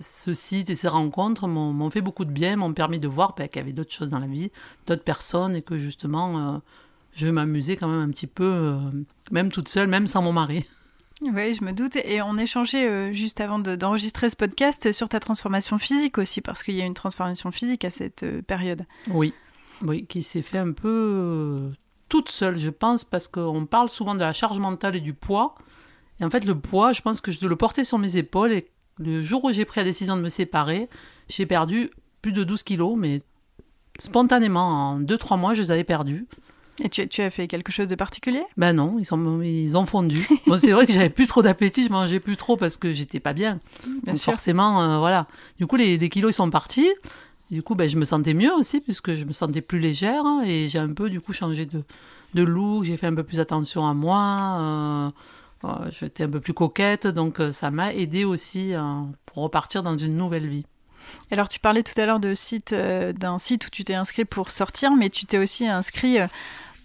site 0.00 0.70
et 0.70 0.74
ces 0.74 0.88
rencontres 0.88 1.48
m'ont 1.48 1.72
m'ont 1.74 1.90
fait 1.90 2.00
beaucoup 2.00 2.24
de 2.24 2.30
bien, 2.30 2.56
m'ont 2.56 2.72
permis 2.72 2.98
de 2.98 3.08
voir 3.08 3.34
ben, 3.36 3.46
qu'il 3.46 3.60
y 3.60 3.62
avait 3.62 3.74
d'autres 3.74 3.92
choses 3.92 4.10
dans 4.10 4.18
la 4.18 4.26
vie, 4.26 4.50
d'autres 4.86 5.04
personnes, 5.04 5.54
et 5.54 5.62
que 5.62 5.76
justement, 5.76 6.38
euh, 6.38 6.58
je 7.14 7.26
m'amusais 7.28 7.76
quand 7.76 7.88
même 7.88 8.00
un 8.00 8.10
petit 8.10 8.26
peu, 8.26 8.44
euh, 8.44 8.78
même 9.30 9.50
toute 9.50 9.68
seule, 9.68 9.88
même 9.88 10.06
sans 10.06 10.22
mon 10.22 10.32
mari. 10.32 10.64
Oui, 11.22 11.54
je 11.54 11.64
me 11.64 11.72
doute. 11.72 11.96
Et 11.96 12.20
on 12.22 12.36
échangeait 12.36 12.88
euh, 12.88 13.12
juste 13.12 13.40
avant 13.40 13.58
de- 13.58 13.76
d'enregistrer 13.76 14.28
ce 14.30 14.36
podcast 14.36 14.92
sur 14.92 15.08
ta 15.08 15.20
transformation 15.20 15.78
physique 15.78 16.18
aussi, 16.18 16.40
parce 16.40 16.62
qu'il 16.62 16.74
y 16.74 16.82
a 16.82 16.86
une 16.86 16.94
transformation 16.94 17.50
physique 17.50 17.84
à 17.84 17.90
cette 17.90 18.24
euh, 18.24 18.42
période. 18.42 18.84
Oui, 19.10 19.32
oui, 19.82 20.06
qui 20.06 20.22
s'est 20.22 20.42
fait 20.42 20.58
un 20.58 20.72
peu 20.72 21.70
toute 22.08 22.30
seule, 22.30 22.58
je 22.58 22.70
pense, 22.70 23.04
parce 23.04 23.28
qu'on 23.28 23.64
parle 23.66 23.88
souvent 23.90 24.14
de 24.14 24.20
la 24.20 24.32
charge 24.32 24.58
mentale 24.58 24.96
et 24.96 25.00
du 25.00 25.14
poids. 25.14 25.54
Et 26.20 26.24
en 26.24 26.30
fait, 26.30 26.44
le 26.44 26.58
poids, 26.58 26.92
je 26.92 27.00
pense 27.00 27.20
que 27.20 27.30
je 27.32 27.46
le 27.46 27.56
portais 27.56 27.84
sur 27.84 27.98
mes 27.98 28.16
épaules. 28.16 28.52
Et 28.52 28.68
le 28.98 29.22
jour 29.22 29.44
où 29.44 29.52
j'ai 29.52 29.64
pris 29.64 29.80
la 29.80 29.84
décision 29.84 30.16
de 30.16 30.22
me 30.22 30.28
séparer, 30.28 30.88
j'ai 31.28 31.46
perdu 31.46 31.90
plus 32.22 32.32
de 32.32 32.44
12 32.44 32.62
kilos, 32.64 32.94
mais 32.96 33.22
spontanément, 33.98 34.90
en 34.92 35.00
2-3 35.00 35.38
mois, 35.38 35.54
je 35.54 35.62
les 35.62 35.70
avais 35.70 35.84
perdus. 35.84 36.26
Et 36.82 36.88
tu, 36.88 37.06
tu 37.08 37.20
as 37.22 37.30
fait 37.30 37.46
quelque 37.46 37.70
chose 37.70 37.86
de 37.86 37.94
particulier? 37.94 38.42
Ben 38.56 38.72
non, 38.72 38.96
ils, 38.98 39.04
sont, 39.04 39.40
ils 39.42 39.76
ont 39.76 39.86
fondu. 39.86 40.26
Bon, 40.46 40.58
c'est 40.58 40.72
vrai 40.72 40.86
que 40.86 40.92
j'avais 40.92 41.08
plus 41.10 41.26
trop 41.28 41.40
d'appétit, 41.42 41.84
je 41.84 41.88
mangeais 41.90 42.18
plus 42.20 42.36
trop 42.36 42.56
parce 42.56 42.76
que 42.76 42.90
j'étais 42.92 43.20
pas 43.20 43.32
bien. 43.32 43.60
Bien 43.86 44.00
Donc 44.14 44.18
sûr. 44.18 44.32
forcément, 44.32 44.82
euh, 44.82 44.98
voilà. 44.98 45.26
Du 45.58 45.66
coup, 45.66 45.76
les, 45.76 45.96
les 45.98 46.08
kilos, 46.08 46.32
ils 46.32 46.36
sont 46.36 46.50
partis. 46.50 46.88
Du 47.50 47.62
coup, 47.62 47.74
ben, 47.76 47.88
je 47.88 47.96
me 47.96 48.04
sentais 48.04 48.34
mieux 48.34 48.52
aussi, 48.52 48.80
puisque 48.80 49.14
je 49.14 49.24
me 49.24 49.32
sentais 49.32 49.60
plus 49.60 49.78
légère. 49.78 50.24
et 50.44 50.66
j'ai 50.68 50.78
un 50.80 50.92
peu, 50.92 51.10
du 51.10 51.20
coup, 51.20 51.32
changé 51.32 51.64
de, 51.66 51.82
de 52.34 52.42
look. 52.42 52.84
J'ai 52.84 52.96
fait 52.96 53.06
un 53.06 53.14
peu 53.14 53.22
plus 53.22 53.38
attention 53.38 53.86
à 53.86 53.94
moi. 53.94 55.12
euh, 55.64 55.68
euh, 55.68 55.90
J'étais 55.90 56.24
un 56.24 56.28
peu 56.28 56.40
plus 56.40 56.54
coquette. 56.54 57.06
Donc, 57.06 57.40
ça 57.52 57.70
m'a 57.70 57.94
aidé 57.94 58.24
aussi 58.24 58.72
pour 59.26 59.44
repartir 59.44 59.82
dans 59.84 59.96
une 59.96 60.16
nouvelle 60.16 60.48
vie. 60.48 60.64
Alors, 61.30 61.50
tu 61.50 61.60
parlais 61.60 61.82
tout 61.82 61.98
à 62.00 62.06
l'heure 62.06 62.18
de 62.18 62.34
site, 62.34 62.72
euh, 62.72 63.12
d'un 63.12 63.38
site 63.38 63.66
où 63.66 63.70
tu 63.70 63.84
t'es 63.84 63.92
inscrit 63.94 64.24
pour 64.24 64.50
sortir, 64.50 64.96
mais 64.96 65.10
tu 65.10 65.26
t'es 65.26 65.36
aussi 65.36 65.66
inscrit 65.68 66.18
euh, 66.18 66.26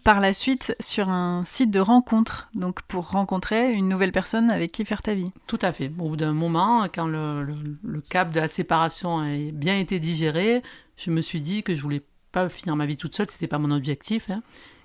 par 0.04 0.20
la 0.20 0.34
suite 0.34 0.76
sur 0.80 1.10
un 1.10 1.44
site 1.46 1.72
de 1.72 1.80
rencontre, 1.80 2.50
donc 2.54 2.82
pour 2.84 3.12
rencontrer 3.12 3.74
une 3.74 3.90
nouvelle 3.90 4.12
personne 4.12 4.52
avec 4.52 4.72
qui 4.72 4.86
faire 4.86 5.02
ta 5.02 5.14
vie. 5.14 5.32
Tout 5.48 5.60
à 5.62 5.72
fait. 5.72 5.92
Au 6.00 6.10
bout 6.10 6.16
d'un 6.16 6.34
moment, 6.34 6.88
quand 6.94 7.08
le, 7.08 7.44
le, 7.44 7.56
le 7.84 8.02
cap 8.02 8.32
de 8.32 8.40
la 8.40 8.48
séparation 8.48 9.20
a 9.20 9.52
bien 9.52 9.78
été 9.78 10.00
digéré, 10.00 10.64
je 10.98 11.12
me 11.12 11.22
suis 11.22 11.42
dit 11.42 11.64
que 11.64 11.74
je 11.74 11.82
voulais 11.82 12.04
pas 12.32 12.50
finir 12.50 12.76
ma 12.76 12.86
vie 12.86 12.98
toute 12.98 13.16
seule, 13.16 13.30
c'était 13.30 13.48
pas 13.48 13.60
mon 13.60 13.72
objectif, 13.72 14.30
hein, 14.30 14.42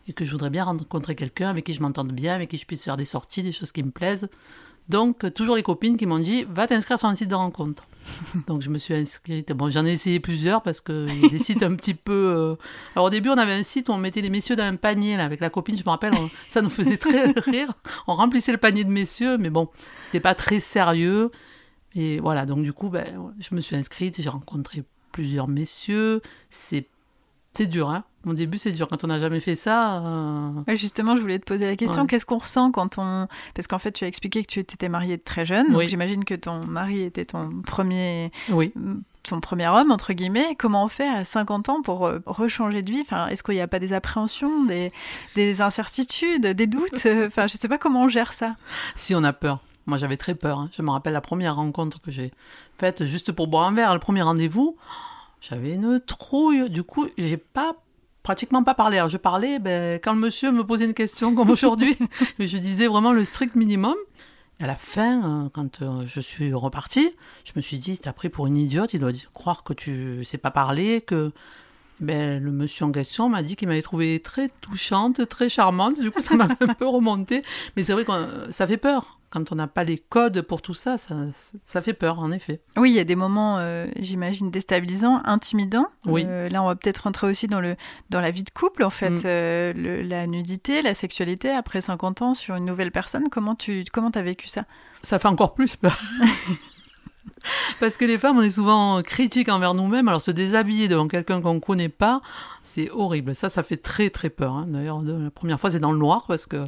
et 0.09 0.13
que 0.13 0.25
je 0.25 0.33
voudrais 0.33 0.51
bien 0.51 0.65
rencontrer 0.65 1.15
quelqu'un 1.15 1.49
avec 1.49 1.65
qui 1.65 1.73
je 1.73 1.83
m'entende 1.83 2.13
bien, 2.13 2.35
avec 2.35 2.51
qui 2.51 2.57
je 2.57 2.67
puisse 2.67 2.85
faire 2.85 2.97
des 2.97 3.05
sorties, 3.05 3.43
des 3.43 3.53
choses 3.53 3.73
qui 3.73 3.83
me 3.83 3.91
plaisent. 3.91 4.29
Donc, 4.89 5.33
toujours 5.35 5.57
les 5.57 5.63
copines 5.63 5.97
qui 5.97 6.07
m'ont 6.07 6.19
dit 6.19 6.45
va 6.45 6.67
t'inscrire 6.67 6.99
sur 6.99 7.09
un 7.09 7.15
site 7.15 7.29
de 7.29 7.35
rencontre. 7.35 7.87
Donc, 8.47 8.63
je 8.63 8.71
me 8.71 8.79
suis 8.79 8.95
inscrite. 8.95 9.53
Bon, 9.53 9.71
j'en 9.71 9.85
ai 9.87 9.93
essayé 9.93 10.21
plusieurs 10.21 10.63
parce 10.63 10.81
a 10.89 11.29
des 11.29 11.39
sites 11.39 11.63
un 11.63 11.75
petit 11.75 11.95
peu. 11.95 12.13
euh, 12.13 12.57
Alors, 12.95 13.07
au 13.07 13.11
début, 13.11 13.29
on 13.31 13.39
avait 13.39 13.53
un 13.55 13.63
site 13.63 13.89
où 13.89 13.93
on 13.93 13.99
mettait 13.99 14.21
les 14.21 14.31
messieurs 14.31 14.57
dans 14.57 14.65
un 14.65 14.77
panier 14.77 15.17
là, 15.17 15.25
avec 15.25 15.41
la 15.41 15.51
copine, 15.51 15.77
je 15.77 15.85
me 15.85 15.91
rappelle, 15.91 16.13
ça 16.49 16.63
nous 16.63 16.71
faisait 16.71 16.97
très 16.97 17.31
rire. 17.37 17.73
On 18.07 18.15
remplissait 18.15 18.53
le 18.53 18.59
panier 18.59 18.85
de 18.85 18.91
messieurs, 18.91 19.39
mais 19.39 19.51
bon, 19.51 19.69
c'était 20.01 20.21
pas 20.21 20.35
très 20.35 20.61
sérieux. 20.61 21.31
Et 21.95 22.19
voilà, 22.21 22.45
donc 22.47 22.63
du 22.63 22.73
coup, 22.73 22.89
ben, 22.89 23.07
je 23.39 23.55
me 23.55 23.61
suis 23.61 23.77
inscrite, 23.77 24.21
j'ai 24.21 24.29
rencontré 24.29 24.83
plusieurs 25.13 25.49
messieurs. 25.49 26.21
C'est 26.51 26.87
c'est 27.57 27.67
dur, 27.67 27.89
hein. 27.89 28.05
Au 28.27 28.33
début, 28.33 28.59
c'est 28.59 28.73
dur. 28.73 28.89
Quand 28.89 29.05
on 29.05 29.09
n'a 29.09 29.19
jamais 29.19 29.41
fait 29.41 29.57
ça. 29.57 29.99
Euh, 29.99 30.51
justement, 30.69 31.17
je 31.17 31.21
voulais 31.21 31.39
te 31.39 31.45
poser 31.45 31.67
la 31.67 31.77
question. 31.77 32.07
Qu'est-ce 32.07 32.27
qu'on 32.27 32.39
ressent 32.39 32.71
quand 32.71 32.99
on. 32.99 33.27
Parce 33.55 33.67
qu'en 33.67 33.79
fait, 33.79 33.93
tu 33.93 34.05
as 34.05 34.09
expliqué 34.09 34.43
que 34.43 34.51
tu 34.51 34.61
étais 34.61 34.89
mariée 34.89 35.19
très 35.19 35.45
jeune. 35.45 35.73
Donc, 35.73 35.83
j'imagine 35.83 36.25
que 36.25 36.35
ton 36.35 36.65
mari 36.65 37.03
était 37.03 37.25
ton 37.25 37.51
premier. 37.63 38.31
Oui. 38.51 38.73
Son 39.27 39.41
premier 39.41 39.69
homme, 39.69 39.91
entre 39.91 40.13
guillemets. 40.13 40.55
Comment 40.59 40.85
on 40.85 40.89
fait 40.89 41.09
à 41.09 41.25
50 41.25 41.71
ans 41.71 41.83
pour 41.83 42.07
euh, 42.07 42.21
rechanger 42.27 42.83
de 42.83 42.91
vie? 42.91 43.01
Enfin, 43.01 43.27
Est-ce 43.29 43.43
qu'il 43.43 43.55
n'y 43.55 43.61
a 43.63 43.69
pas 43.69 43.79
des 43.79 43.95
appréhensions, 43.95 44.65
des, 44.67 44.93
des 45.35 45.63
incertitudes, 45.63 46.47
des 46.47 46.67
doutes? 46.67 47.07
Enfin, 47.07 47.47
je 47.47 47.55
ne 47.55 47.59
sais 47.59 47.69
pas 47.69 47.79
comment 47.79 48.03
on 48.03 48.09
gère 48.09 48.33
ça. 48.33 48.57
Si 48.95 49.15
on 49.15 49.25
a 49.25 49.33
peur. 49.33 49.61
Moi, 49.87 49.99
j'avais 49.99 50.17
très 50.17 50.35
peur. 50.35 50.59
Hein. 50.59 50.71
Je 50.77 50.83
me 50.83 50.91
rappelle 50.91 51.13
la 51.13 51.21
première 51.21 51.57
rencontre 51.57 52.01
que 52.01 52.11
j'ai 52.11 52.33
faite 52.79 53.05
juste 53.07 53.33
pour 53.33 53.49
boire 53.49 53.65
un 53.65 53.73
verre, 53.73 53.93
le 53.95 54.01
premier 54.01 54.23
rendez-vous. 54.23 54.77
J'avais 55.41 55.75
une 55.75 56.01
trouille. 56.01 56.71
Du 56.71 56.83
coup, 56.83 57.07
j'ai 57.19 57.37
pas 57.37 57.77
pratiquement 58.25 58.65
pas 58.65 58.75
parlé. 58.75 58.97
Alors, 58.97 59.09
je 59.09 59.19
parlais 59.19 59.61
ben, 59.61 60.01
quand 60.03 60.15
le 60.15 60.19
monsieur 60.19 60.51
me 60.51 60.65
posait 60.65 60.87
une 60.87 60.95
question 60.95 61.37
comme 61.37 61.51
aujourd'hui. 61.57 61.97
je 62.41 62.59
disais 62.59 62.89
vraiment 62.89 63.13
le 63.13 63.25
strict 63.25 63.55
minimum. 63.55 63.95
Et 64.59 64.65
à 64.65 64.67
la 64.67 64.77
fin, 64.77 65.45
euh, 65.45 65.49
quand 65.51 65.83
euh, 65.83 66.05
je 66.07 66.21
suis 66.21 66.53
repartie, 66.53 67.11
je 67.45 67.53
me 67.55 67.61
suis 67.61 67.79
dit, 67.79 67.99
t'as 67.99 68.13
pris 68.13 68.29
pour 68.29 68.49
une 68.49 68.57
idiote, 68.57 68.95
il 68.95 69.01
doit 69.01 69.13
croire 69.33 69.63
que 69.63 69.73
tu 69.73 70.25
sais 70.25 70.39
pas 70.39 70.51
parler, 70.51 71.01
que 71.01 71.33
ben, 72.01 72.43
le 72.43 72.51
monsieur 72.51 72.85
en 72.87 72.93
question 72.93 73.29
m'a 73.29 73.43
dit 73.43 73.57
qu'il 73.57 73.69
m'avait 73.69 73.83
trouvé 73.83 74.21
très 74.21 74.49
touchante, 74.61 75.29
très 75.29 75.49
charmante. 75.49 76.01
Du 76.01 76.11
coup, 76.11 76.21
ça 76.21 76.35
m'a 76.35 76.49
un 76.61 76.75
peu 76.75 76.87
remonté. 76.87 77.45
Mais 77.77 77.85
c'est 77.85 77.93
vrai 77.93 78.05
que 78.05 78.51
ça 78.51 78.67
fait 78.67 78.77
peur 78.77 79.21
quand 79.35 79.51
on 79.51 79.57
n'a 79.57 79.67
pas 79.67 79.83
les 79.83 79.99
codes 79.99 80.43
pour 80.43 80.63
tout 80.63 80.75
ça, 80.75 80.97
ça, 80.97 81.81
fait 81.81 81.93
peur, 81.93 82.21
en 82.21 82.31
effet. 82.31 82.61
Oui, 82.77 82.93
il 82.93 82.95
y 82.95 83.01
a 83.01 83.05
des 83.05 83.17
moments, 83.17 83.59
euh, 83.59 83.89
j'imagine, 83.99 84.49
déstabilisants, 84.49 85.21
intimidants. 85.25 85.89
Oui. 86.07 86.25
Euh, 86.25 86.49
là, 86.49 86.63
on 86.63 86.67
va 86.67 86.77
peut-être 86.77 86.99
rentrer 86.99 87.27
aussi 87.27 87.49
dans, 87.49 87.61
le, 87.61 87.75
dans 88.11 88.21
la 88.21 88.31
vie 88.31 88.45
de 88.45 88.51
couple, 88.51 88.85
en 88.85 88.91
fait. 88.91 89.11
Mm. 89.11 89.23
Euh, 89.25 90.03
la 90.05 90.29
nudité, 90.29 90.83
la 90.83 90.95
sexualité, 90.95 91.51
après 91.51 91.81
50 91.81 92.23
ans, 92.23 92.35
sur 92.35 92.55
une 92.55 92.65
nouvelle 92.65 92.93
personne, 92.93 93.25
comment 93.29 93.57
tu 93.57 93.85
comment 93.93 94.11
as 94.11 94.23
vécu 94.23 94.47
ça? 94.47 94.67
Ça 95.03 95.19
fait 95.19 95.27
encore 95.27 95.55
plus 95.55 95.75
peur. 95.75 95.99
Parce 97.81 97.97
que 97.97 98.05
les 98.05 98.19
femmes, 98.19 98.39
on 98.39 98.43
est 98.43 98.51
souvent 98.51 99.03
critiques 99.03 99.49
envers 99.49 99.75
nous-mêmes. 99.75 100.07
Alors 100.07 100.23
se 100.23 100.31
déshabiller 100.31 100.87
devant 100.87 101.09
quelqu'un 101.09 101.41
qu'on 101.41 101.55
ne 101.55 101.59
connaît 101.59 101.89
pas, 101.89 102.23
c'est 102.63 102.89
horrible. 102.91 103.35
Ça, 103.35 103.49
ça 103.49 103.63
fait 103.63 103.77
très 103.77 104.11
très 104.11 104.31
peur. 104.31 104.53
Hein. 104.53 104.67
D'ailleurs, 104.69 105.03
la 105.03 105.31
première 105.31 105.61
fois, 105.61 105.71
c'est 105.71 105.81
dans 105.81 105.93
le 105.93 105.99
noir 105.99 106.25
parce 106.29 106.47
que 106.47 106.65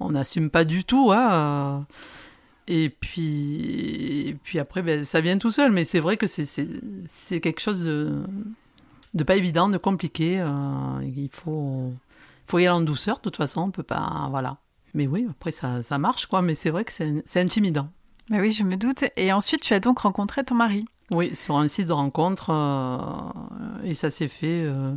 on 0.00 0.10
n'assume 0.10 0.50
pas 0.50 0.64
du 0.64 0.84
tout. 0.84 1.10
Hein. 1.12 1.86
Et 2.68 2.90
puis, 2.90 4.36
puis 4.42 4.58
après, 4.58 4.82
ben, 4.82 5.04
ça 5.04 5.20
vient 5.20 5.38
tout 5.38 5.50
seul. 5.50 5.72
Mais 5.72 5.84
c'est 5.84 6.00
vrai 6.00 6.16
que 6.16 6.26
c'est 6.26 7.40
quelque 7.40 7.60
chose 7.60 7.84
de, 7.84 8.22
de 9.14 9.24
pas 9.24 9.36
évident, 9.36 9.68
de 9.68 9.78
compliqué. 9.78 10.40
Euh, 10.40 10.48
il 11.02 11.28
faut, 11.30 11.92
faut 12.46 12.58
y 12.58 12.66
aller 12.66 12.76
en 12.76 12.80
douceur. 12.80 13.16
De 13.16 13.22
toute 13.22 13.36
façon, 13.36 13.62
on 13.62 13.70
peut 13.70 13.82
pas. 13.82 14.26
Voilà. 14.30 14.58
Mais 14.94 15.06
oui, 15.06 15.26
après, 15.30 15.50
ça, 15.50 15.82
ça 15.82 15.98
marche, 15.98 16.26
quoi. 16.26 16.42
Mais 16.42 16.54
c'est 16.54 16.70
vrai 16.70 16.84
que 16.84 16.92
c'est 16.92 17.40
intimidant. 17.40 17.88
Bah 18.30 18.38
oui, 18.40 18.50
je 18.50 18.64
me 18.64 18.76
doute. 18.76 19.04
Et 19.16 19.32
ensuite, 19.32 19.62
tu 19.62 19.72
as 19.72 19.80
donc 19.80 20.00
rencontré 20.00 20.42
ton 20.42 20.56
mari 20.56 20.84
Oui, 21.12 21.34
sur 21.34 21.56
un 21.56 21.68
site 21.68 21.86
de 21.86 21.92
rencontre. 21.92 22.50
Euh, 22.50 23.84
et 23.84 23.94
ça 23.94 24.10
s'est 24.10 24.28
fait 24.28 24.64
euh, 24.64 24.94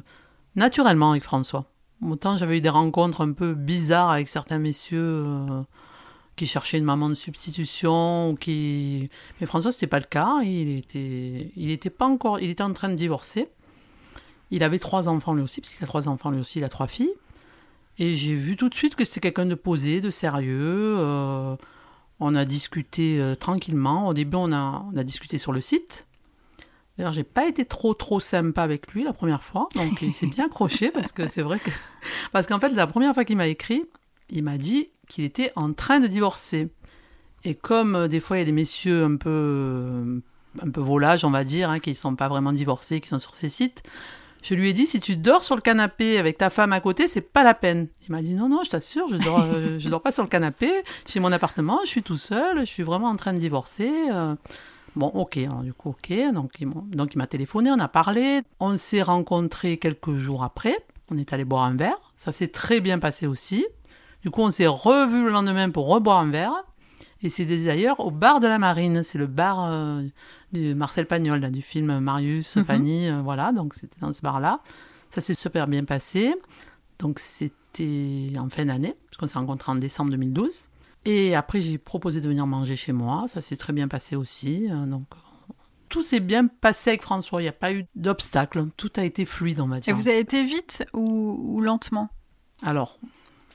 naturellement 0.55 1.11
avec 1.11 1.23
François. 1.23 1.65
Autant 2.01 2.37
j'avais 2.37 2.59
eu 2.59 2.61
des 2.61 2.69
rencontres 2.69 3.21
un 3.21 3.33
peu 3.33 3.53
bizarres 3.53 4.11
avec 4.11 4.29
certains 4.29 4.57
messieurs 4.57 5.23
euh, 5.25 5.61
qui 6.35 6.45
cherchaient 6.47 6.77
une 6.77 6.85
maman 6.85 7.09
de 7.09 7.13
substitution, 7.13 8.37
qui... 8.39 9.09
mais 9.39 9.47
François 9.47 9.71
c'était 9.71 9.87
pas 9.87 9.99
le 9.99 10.05
cas. 10.05 10.39
Il 10.43 10.77
était, 10.77 11.51
il 11.55 11.71
était 11.71 11.89
pas 11.89 12.05
encore, 12.05 12.39
il 12.39 12.49
était 12.49 12.63
en 12.63 12.73
train 12.73 12.89
de 12.89 12.95
divorcer. 12.95 13.47
Il 14.51 14.63
avait 14.63 14.79
trois 14.79 15.09
enfants 15.09 15.33
lui 15.33 15.43
aussi, 15.43 15.61
parce 15.61 15.73
qu'il 15.73 15.83
a 15.83 15.87
trois 15.87 16.07
enfants 16.07 16.31
lui 16.31 16.39
aussi, 16.39 16.59
il 16.59 16.63
a 16.63 16.69
trois 16.69 16.87
filles. 16.87 17.13
Et 17.99 18.15
j'ai 18.15 18.33
vu 18.33 18.55
tout 18.55 18.69
de 18.69 18.75
suite 18.75 18.95
que 18.95 19.03
c'était 19.03 19.19
quelqu'un 19.19 19.45
de 19.45 19.55
posé, 19.55 19.99
de 19.99 20.09
sérieux. 20.09 20.95
Euh, 20.97 21.55
on 22.21 22.33
a 22.33 22.45
discuté 22.45 23.19
euh, 23.19 23.35
tranquillement. 23.35 24.07
Au 24.07 24.13
début, 24.13 24.37
on 24.37 24.53
a, 24.53 24.85
on 24.91 24.97
a 24.97 25.03
discuté 25.03 25.37
sur 25.37 25.51
le 25.51 25.59
site. 25.59 26.07
D'ailleurs, 26.99 27.13
j'ai 27.13 27.23
pas 27.23 27.47
été 27.47 27.63
trop 27.63 27.93
trop 27.93 28.19
sympa 28.19 28.61
avec 28.61 28.91
lui 28.91 29.05
la 29.05 29.13
première 29.13 29.41
fois, 29.41 29.69
donc 29.75 30.01
il 30.01 30.13
s'est 30.13 30.27
bien 30.27 30.47
accroché 30.47 30.91
parce 30.93 31.13
que 31.13 31.29
c'est 31.29 31.41
vrai 31.41 31.57
que 31.57 31.69
parce 32.33 32.45
qu'en 32.45 32.59
fait 32.59 32.67
la 32.73 32.87
première 32.87 33.13
fois 33.13 33.23
qu'il 33.23 33.37
m'a 33.37 33.47
écrit, 33.47 33.85
il 34.29 34.43
m'a 34.43 34.57
dit 34.57 34.89
qu'il 35.07 35.23
était 35.23 35.53
en 35.55 35.71
train 35.71 36.01
de 36.01 36.07
divorcer. 36.07 36.67
Et 37.45 37.55
comme 37.55 37.95
euh, 37.95 38.07
des 38.09 38.19
fois 38.19 38.35
il 38.35 38.39
y 38.41 38.43
a 38.43 38.45
des 38.45 38.51
messieurs 38.51 39.05
un 39.05 39.15
peu 39.15 39.29
euh, 39.29 40.19
un 40.61 40.69
peu 40.69 40.81
volages, 40.81 41.23
on 41.23 41.31
va 41.31 41.45
dire, 41.45 41.69
hein, 41.69 41.79
qui 41.79 41.91
ne 41.91 41.95
sont 41.95 42.17
pas 42.17 42.27
vraiment 42.27 42.51
divorcés, 42.51 42.99
qui 42.99 43.07
sont 43.07 43.19
sur 43.19 43.33
ces 43.33 43.47
sites, 43.47 43.81
je 44.41 44.53
lui 44.53 44.67
ai 44.67 44.73
dit 44.73 44.85
si 44.85 44.99
tu 44.99 45.15
dors 45.15 45.45
sur 45.45 45.55
le 45.55 45.61
canapé 45.61 46.17
avec 46.17 46.37
ta 46.37 46.49
femme 46.49 46.73
à 46.73 46.81
côté, 46.81 47.07
c'est 47.07 47.21
pas 47.21 47.45
la 47.45 47.53
peine. 47.53 47.87
Il 48.09 48.11
m'a 48.11 48.21
dit 48.21 48.33
non 48.33 48.49
non, 48.49 48.63
je 48.65 48.71
t'assure, 48.71 49.07
je 49.07 49.15
dors 49.15 49.39
euh, 49.39 49.79
je 49.79 49.87
dors 49.87 50.01
pas 50.01 50.11
sur 50.11 50.23
le 50.23 50.29
canapé, 50.29 50.69
j'ai 51.07 51.21
mon 51.21 51.31
appartement, 51.31 51.79
je 51.85 51.91
suis 51.91 52.03
tout 52.03 52.17
seul, 52.17 52.59
je 52.59 52.65
suis 52.65 52.83
vraiment 52.83 53.07
en 53.07 53.15
train 53.15 53.31
de 53.31 53.39
divorcer. 53.39 53.89
Bon, 54.95 55.07
ok, 55.07 55.37
alors, 55.37 55.61
du 55.61 55.73
coup, 55.73 55.89
ok. 55.89 56.13
Donc 56.33 56.53
il, 56.59 56.69
donc, 56.69 57.13
il 57.13 57.17
m'a 57.17 57.27
téléphoné, 57.27 57.71
on 57.71 57.79
a 57.79 57.87
parlé. 57.87 58.41
On 58.59 58.77
s'est 58.77 59.01
rencontrés 59.01 59.77
quelques 59.77 60.15
jours 60.15 60.43
après. 60.43 60.77
On 61.11 61.17
est 61.17 61.33
allé 61.33 61.45
boire 61.45 61.63
un 61.63 61.75
verre. 61.75 61.99
Ça 62.15 62.31
s'est 62.31 62.47
très 62.47 62.79
bien 62.79 62.99
passé 62.99 63.27
aussi. 63.27 63.65
Du 64.21 64.29
coup, 64.29 64.41
on 64.41 64.51
s'est 64.51 64.67
revu 64.67 65.23
le 65.23 65.29
lendemain 65.29 65.69
pour 65.69 65.87
reboire 65.87 66.19
un 66.19 66.29
verre. 66.29 66.63
Et 67.21 67.29
c'est 67.29 67.45
d'ailleurs 67.45 67.99
au 67.99 68.11
bar 68.11 68.39
de 68.39 68.47
la 68.47 68.59
Marine. 68.59 69.03
C'est 69.03 69.17
le 69.17 69.27
bar 69.27 69.65
euh, 69.65 70.03
de 70.53 70.73
Marcel 70.73 71.05
Pagnol, 71.05 71.41
du 71.49 71.61
film 71.61 71.99
Marius, 71.99 72.55
mhm. 72.55 72.65
Fanny. 72.65 73.09
Euh, 73.09 73.21
voilà, 73.21 73.51
donc 73.51 73.73
c'était 73.73 73.99
dans 73.99 74.13
ce 74.13 74.21
bar-là. 74.21 74.61
Ça 75.09 75.21
s'est 75.21 75.33
super 75.33 75.67
bien 75.67 75.83
passé. 75.83 76.35
Donc 76.99 77.19
c'était 77.19 78.33
en 78.37 78.49
fin 78.49 78.65
d'année, 78.65 78.95
puisqu'on 79.07 79.27
s'est 79.27 79.39
rencontrés 79.39 79.71
en 79.71 79.75
décembre 79.75 80.11
2012. 80.11 80.68
Et 81.05 81.35
après, 81.35 81.61
j'ai 81.61 81.77
proposé 81.77 82.21
de 82.21 82.27
venir 82.27 82.45
manger 82.45 82.75
chez 82.75 82.91
moi. 82.91 83.25
Ça 83.27 83.41
s'est 83.41 83.57
très 83.57 83.73
bien 83.73 83.87
passé 83.87 84.15
aussi. 84.15 84.67
Euh, 84.69 84.85
donc, 84.85 85.05
tout 85.87 86.01
s'est 86.01 86.19
bien 86.19 86.47
passé 86.47 86.91
avec 86.91 87.03
François. 87.03 87.41
Il 87.41 87.45
n'y 87.45 87.49
a 87.49 87.53
pas 87.53 87.73
eu 87.73 87.85
d'obstacle. 87.95 88.65
Tout 88.77 88.91
a 88.95 89.03
été 89.03 89.25
fluide, 89.25 89.59
on 89.59 89.67
va 89.67 89.79
dire. 89.79 89.93
Et 89.93 89.95
vous 89.95 90.07
avez 90.07 90.19
été 90.19 90.43
vite 90.43 90.85
ou, 90.93 91.61
lentement? 91.61 92.09
Alors, 92.63 92.99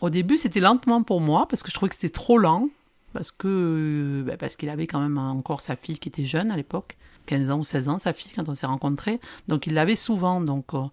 au 0.01 0.11
début, 0.11 0.37
c'était 0.37 0.61
lentement 0.61 1.03
pour 1.03 1.21
moi 1.21 1.47
parce 1.49 1.63
que 1.63 1.69
je 1.69 1.75
trouvais 1.75 1.91
que 1.91 1.95
c'était 1.95 2.13
trop 2.13 2.39
lent. 2.39 2.69
Parce 3.13 3.31
que 3.31 4.25
bah, 4.27 4.37
parce 4.37 4.57
qu'il 4.57 4.69
avait 4.69 4.89
quand 4.89 5.01
même 5.01 5.19
encore 5.19 5.61
sa 5.61 5.77
fille 5.77 6.01
qui 6.01 6.09
était 6.09 6.25
jeune 6.25 6.51
à 6.51 6.57
l'époque, 6.57 6.97
15 7.27 7.51
ans 7.51 7.59
ou 7.61 7.65
16 7.65 7.89
ans, 7.89 7.99
sa 8.01 8.13
fille, 8.13 8.33
quand 8.35 8.49
on 8.49 8.55
s'est 8.55 8.67
rencontrés. 8.67 9.21
Donc, 9.47 9.69
il 9.69 9.75
l'avait 9.75 9.95
souvent. 9.95 10.41
Donc, 10.41 10.75
euh, 10.75 10.87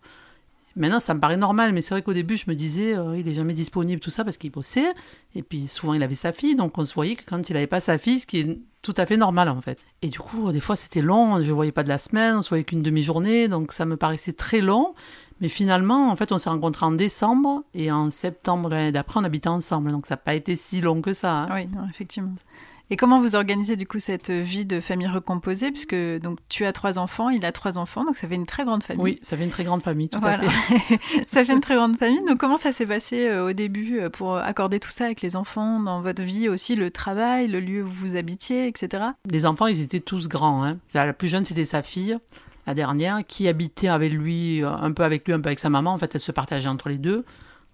Maintenant, 0.76 1.00
ça 1.00 1.14
me 1.14 1.20
paraît 1.20 1.38
normal, 1.38 1.74
mais 1.74 1.82
c'est 1.82 1.94
vrai 1.94 2.02
qu'au 2.02 2.14
début, 2.14 2.38
je 2.38 2.46
me 2.48 2.56
disais, 2.56 2.96
euh, 2.96 3.18
il 3.18 3.28
est 3.28 3.34
jamais 3.34 3.54
disponible, 3.54 4.00
tout 4.00 4.10
ça, 4.10 4.24
parce 4.24 4.38
qu'il 4.38 4.52
bossait. 4.52 4.94
Et 5.36 5.44
puis, 5.44 5.68
souvent, 5.68 5.94
il 5.94 6.04
avait 6.04 6.16
sa 6.16 6.34
fille, 6.34 6.56
donc 6.56 6.78
on 6.78 6.86
se 6.86 6.94
voyait 6.94 7.16
que 7.16 7.24
quand 7.26 7.50
il 7.50 7.54
n'avait 7.54 7.68
pas 7.68 7.82
sa 7.82 7.98
fille, 7.98 8.20
ce 8.20 8.28
qui 8.28 8.40
est 8.40 8.60
tout 8.82 8.94
à 8.98 9.06
fait 9.06 9.18
normal, 9.18 9.50
en 9.50 9.62
fait. 9.62 9.80
Et 10.02 10.08
du 10.08 10.20
coup, 10.20 10.52
des 10.52 10.60
fois, 10.60 10.76
c'était 10.76 11.02
long, 11.02 11.42
je 11.42 11.48
ne 11.48 11.54
voyais 11.54 11.72
pas 11.72 11.84
de 11.84 11.90
la 11.90 11.98
semaine, 11.98 12.38
on 12.38 12.42
se 12.42 12.50
voyait 12.50 12.64
qu'une 12.64 12.82
demi-journée, 12.82 13.48
donc 13.48 13.74
ça 13.74 13.86
me 13.86 13.98
paraissait 13.98 14.34
très 14.34 14.62
long. 14.62 14.96
Mais 15.40 15.50
finalement, 15.50 16.10
en 16.10 16.16
fait, 16.16 16.32
on 16.32 16.38
s'est 16.38 16.50
rencontrés 16.50 16.86
en 16.86 16.92
décembre, 16.92 17.64
et 17.74 17.92
en 17.92 18.10
septembre 18.10 18.70
l'année 18.70 18.92
d'après, 18.92 19.20
on 19.20 19.24
habitait 19.24 19.50
ensemble. 19.50 19.92
Donc, 19.92 20.06
ça 20.06 20.14
n'a 20.14 20.18
pas 20.18 20.36
été 20.36 20.56
si 20.56 20.82
long 20.82 21.02
que 21.02 21.14
ça. 21.14 21.44
Hein. 21.44 21.50
Oui, 21.54 21.68
effectivement. 21.90 22.34
Et 22.92 22.98
comment 22.98 23.22
vous 23.22 23.38
organisez 23.38 23.78
du 23.78 23.88
coup 23.88 24.00
cette 24.00 24.32
vie 24.32 24.66
de 24.66 24.82
famille 24.82 25.08
recomposée? 25.08 25.72
Puisque 25.72 25.96
donc 25.96 26.40
tu 26.50 26.66
as 26.66 26.74
trois 26.74 27.00
enfants, 27.00 27.30
il 27.30 27.46
a 27.46 27.54
trois 27.54 27.78
enfants, 27.78 28.04
donc 28.04 28.18
ça 28.18 28.28
fait 28.28 28.36
une 28.36 28.46
très 28.46 28.66
grande 28.66 28.84
famille. 28.84 29.02
Oui, 29.02 29.20
ça 29.22 29.38
fait 29.38 29.46
une 29.46 29.50
très 29.50 29.64
grande 29.64 29.82
famille, 29.82 30.10
tout 30.10 30.20
à 30.22 30.38
fait. 30.38 31.00
ça 31.26 31.46
fait 31.46 31.54
une 31.54 31.62
très 31.62 31.76
grande 31.76 31.96
famille. 31.96 32.22
Donc 32.28 32.38
comment 32.38 32.58
ça 32.58 32.74
s'est 32.74 32.86
passé 32.86 33.30
euh, 33.30 33.48
au 33.48 33.54
début 33.54 34.02
euh, 34.02 34.10
pour 34.10 34.36
accorder 34.36 34.82
tout 34.82 34.90
ça 34.90 35.06
avec 35.06 35.22
les 35.22 35.38
enfants 35.38 35.80
dans 35.80 36.02
votre 36.02 36.22
vie 36.22 36.50
aussi, 36.50 36.76
le 36.76 36.92
travail, 36.92 37.48
le 37.48 37.62
lieu 37.62 37.82
où 37.82 37.88
vous 37.88 38.18
habitiez, 38.18 38.68
etc. 38.68 39.04
Les 39.24 39.46
enfants, 39.46 39.68
ils 39.68 39.80
étaient 39.80 40.02
tous 40.02 40.28
grands. 40.28 40.66
Hein. 40.66 40.78
La 40.94 41.14
plus 41.14 41.30
jeune, 41.30 41.46
c'était 41.46 41.64
sa 41.64 41.84
fille 41.84 42.20
la 42.68 42.74
dernière, 42.74 43.26
qui 43.26 43.48
habitait 43.48 43.88
avec 43.88 44.12
lui, 44.12 44.64
euh, 44.66 44.70
un 44.70 44.92
peu 44.92 45.04
avec 45.04 45.26
lui, 45.26 45.34
un 45.34 45.40
peu 45.40 45.48
avec 45.48 45.60
sa 45.60 45.70
maman. 45.70 45.94
En 45.94 45.98
fait, 45.98 46.14
elle 46.14 46.22
se 46.22 46.34
partageait 46.34 46.68
entre 46.68 46.90
les 46.90 46.98
deux. 46.98 47.24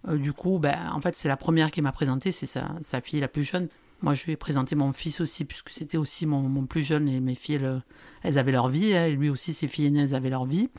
du 0.08 0.32
coup, 0.32 0.60
ben, 0.60 0.78
en 0.94 1.02
fait, 1.02 1.16
c'est 1.16 1.28
la 1.28 1.38
première 1.38 1.72
qui 1.72 1.82
m'a 1.82 1.92
présenté, 1.92 2.32
c'est 2.32 2.46
sa, 2.46 2.70
sa, 2.84 3.02
fille 3.02 3.20
la 3.20 3.28
plus 3.28 3.44
jeune. 3.44 3.68
Moi, 4.01 4.13
je 4.13 4.25
lui 4.25 4.34
ai 4.34 4.38
présenté 4.38 4.75
mon 4.75 4.94
fils 4.94 5.22
aussi, 5.22 5.44
puisque 5.46 5.70
c'était 5.70 5.98
aussi 5.98 6.25
mon, 6.25 6.66
plus 6.66 6.84
jeune, 6.84 7.08
et 7.08 7.20
mes 7.20 7.36
filles, 7.36 7.82
elles, 8.22 8.38
avaient 8.38 8.51
leur 8.51 8.70
vie, 8.70 8.96
hein, 8.96 9.06
et 9.06 9.12
lui 9.12 9.30
aussi, 9.30 9.54
ses 9.54 9.68
filles 9.68 9.88
aînées, 9.88 10.13
avaient 10.13 10.30
leur 10.30 10.46
vie. 10.46 10.70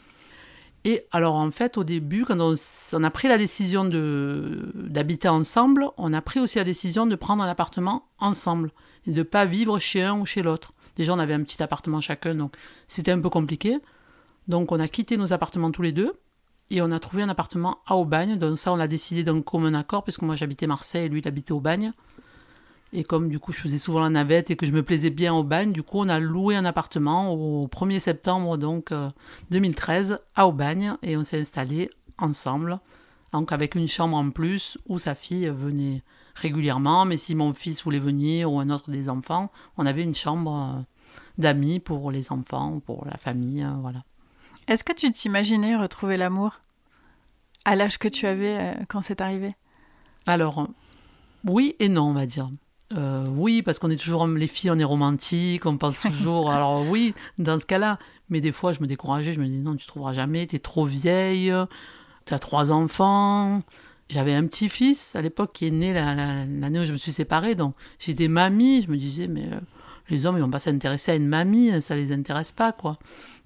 Et 0.85 1.05
alors, 1.11 1.35
en 1.35 1.51
fait, 1.51 1.77
au 1.77 1.85
début, 1.85 2.25
quand 2.25 2.39
on, 2.41 3.05
a 3.05 3.11
pris 3.11 3.27
la 3.29 3.37
décision 3.37 3.85
d'habiter 3.85 5.29
ensemble, 5.29 5.89
on 5.97 6.13
a 6.13 6.23
pris 6.23 6.39
aussi 6.39 6.59
la 6.59 6.65
décision 6.65 7.07
de 7.07 7.17
prendre 7.17 7.43
un 7.43 7.49
appartement 7.49 8.07
ensemble, 8.19 8.71
et 9.07 9.11
de 9.11 9.19
ne 9.19 9.23
pas 9.25 9.45
vivre 9.45 9.79
chez 9.81 10.03
un 10.03 10.21
ou 10.21 10.27
chez 10.27 10.43
l'autre. 10.43 10.73
Déjà, 10.95 11.13
on 11.15 11.19
avait 11.19 11.35
un 11.35 11.43
petit 11.43 11.63
appartement 11.63 12.01
chacun, 12.01 12.35
donc 12.35 12.55
c'était 12.87 13.11
un 13.11 13.21
peu 13.21 13.31
compliqué. 13.31 13.79
Donc, 14.47 14.71
on 14.71 14.79
a 14.79 14.89
quitté 14.89 15.17
nos 15.17 15.33
appartements 15.33 15.73
tous 15.73 15.83
les 15.83 15.93
deux, 15.93 16.13
et 16.71 16.83
on 16.83 16.93
a 16.93 17.01
trouvé 17.01 17.23
un 17.23 17.29
appartement 17.29 17.79
à 17.87 17.97
Aubagne. 17.97 18.39
Donc 18.39 18.59
ça, 18.59 18.73
on 18.73 18.77
l'a 18.77 18.89
décidé 18.89 19.25
d'un 19.25 19.43
commun 19.43 19.75
accord, 19.75 20.05
puisque 20.05 20.23
moi, 20.23 20.37
j'habitais 20.37 20.67
Marseille, 20.67 21.07
et 21.07 21.09
lui, 21.09 21.21
il 21.21 21.29
habitait 21.29 21.53
Aubagne. 21.53 21.93
Et 22.93 23.05
comme 23.05 23.29
du 23.29 23.39
coup 23.39 23.53
je 23.53 23.61
faisais 23.61 23.79
souvent 23.79 24.01
la 24.01 24.09
navette 24.09 24.51
et 24.51 24.57
que 24.57 24.65
je 24.65 24.73
me 24.73 24.83
plaisais 24.83 25.11
bien 25.11 25.35
au 25.35 25.45
bagne, 25.45 25.73
du 25.73 25.83
coup 25.83 25.99
on 25.99 26.09
a 26.09 26.19
loué 26.19 26.57
un 26.57 26.65
appartement 26.65 27.33
au 27.33 27.67
1er 27.67 27.99
septembre 27.99 28.57
donc 28.57 28.95
2013 29.51 30.21
à 30.35 30.49
Aubagne 30.49 30.95
et 31.03 31.17
on 31.17 31.25
s'est 31.25 31.41
installé 31.41 31.91
ensemble, 32.17 32.81
donc 33.33 33.53
avec 33.53 33.75
une 33.75 33.87
chambre 33.87 34.17
en 34.17 34.31
plus 34.31 34.79
où 34.89 34.99
sa 34.99 35.15
fille 35.15 35.49
venait 35.49 36.03
régulièrement, 36.35 37.05
mais 37.05 37.19
si 37.19 37.35
mon 37.35 37.53
fils 37.53 37.85
voulait 37.85 37.99
venir 37.99 38.51
ou 38.51 38.59
un 38.59 38.71
autre 38.71 38.91
des 38.91 39.09
enfants, 39.09 39.51
on 39.77 39.85
avait 39.85 40.03
une 40.03 40.15
chambre 40.15 40.83
d'amis 41.37 41.81
pour 41.81 42.11
les 42.11 42.33
enfants, 42.33 42.81
pour 42.81 43.05
la 43.05 43.19
famille, 43.19 43.67
voilà. 43.83 44.03
Est-ce 44.67 44.83
que 44.85 44.93
tu 44.93 45.13
t'imaginais 45.13 45.77
retrouver 45.77 46.17
l'amour 46.17 46.61
à 47.65 47.77
l'âge 47.77 47.99
que 47.99 48.09
tu 48.09 48.27
avais 48.27 48.77
quand 48.89 49.03
c'est 49.03 49.21
arrivé? 49.21 49.55
Alors, 50.27 50.69
oui 51.45 51.77
et 51.79 51.89
non, 51.89 52.05
on 52.05 52.15
va 52.15 52.27
dire. 52.27 52.51
Euh, 52.97 53.27
oui, 53.29 53.63
parce 53.63 53.79
qu'on 53.79 53.91
est 53.91 53.97
toujours 53.97 54.27
les 54.27 54.47
filles, 54.47 54.71
on 54.71 54.79
est 54.79 54.85
romantique, 54.85 55.67
on 55.67 55.77
pense 55.77 56.01
toujours. 56.03 56.51
alors 56.51 56.87
oui, 56.89 57.15
dans 57.39 57.59
ce 57.59 57.67
cas-là, 57.67 57.99
mais 58.31 58.41
des 58.41 58.53
fois 58.53 58.73
je 58.73 58.81
me 58.81 58.87
décourageais, 58.87 59.33
je 59.33 59.41
me 59.41 59.47
dis 59.47 59.59
non, 59.61 59.77
tu 59.77 59.87
trouveras 59.87 60.15
jamais, 60.15 60.47
tu 60.47 60.57
es 60.57 60.59
trop 60.59 60.87
vieille, 60.87 61.53
tu 62.25 62.35
as 62.35 62.39
trois 62.39 62.73
enfants. 62.73 63.63
J'avais 64.09 64.33
un 64.35 64.47
petit-fils 64.47 65.15
à 65.17 65.23
l'époque 65.23 65.51
qui 65.53 65.67
est 65.67 65.71
né 65.71 65.93
l'année 65.93 66.81
où 66.81 66.85
je 66.85 66.93
me 66.93 66.97
suis 66.97 67.13
séparée, 67.13 67.55
donc 67.55 67.75
j'étais 67.99 68.29
mamie, 68.29 68.81
je 68.81 68.91
me 68.91 68.97
disais 68.97 69.29
mais 69.29 69.45
euh, 69.53 69.61
les 70.09 70.25
hommes 70.25 70.39
ils 70.39 70.43
vont 70.43 70.51
pas 70.51 70.59
s'intéresser 70.59 71.13
à 71.13 71.15
une 71.17 71.29
mamie, 71.29 71.83
ça 71.83 71.95
les 71.95 72.11
intéresse 72.13 72.53
pas 72.53 72.73
quoi. 72.73 72.99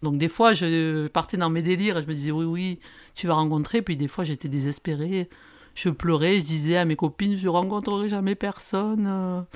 Donc 0.05 0.19
des 0.19 0.29
fois 0.29 0.55
je 0.55 1.09
partais 1.09 1.37
dans 1.37 1.51
mes 1.51 1.63
délires 1.63 1.99
et 1.99 2.03
je 2.03 2.07
me 2.07 2.15
disais 2.15 2.31
oui 2.31 2.45
oui, 2.45 2.79
tu 3.17 3.27
vas 3.27 3.35
rencontrer, 3.35 3.83
puis 3.83 3.97
des 3.97 4.07
fois 4.07 4.23
j'étais 4.23 4.49
désespérée 4.49 5.29
je 5.75 5.89
pleurais, 5.89 6.39
je 6.41 6.45
disais 6.45 6.77
à 6.77 6.85
mes 6.85 6.97
copines, 6.97 7.37
je 7.37 7.49
rencontrerai 7.49 8.09
jamais 8.09 8.35
personne. 8.35 9.47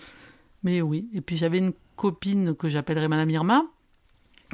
Mais 0.62 0.82
oui. 0.82 1.08
Et 1.12 1.20
puis 1.20 1.36
j'avais 1.36 1.58
une 1.58 1.72
copine 1.96 2.54
que 2.54 2.68
j'appellerais 2.68 3.08
Madame 3.08 3.30
Irma, 3.30 3.64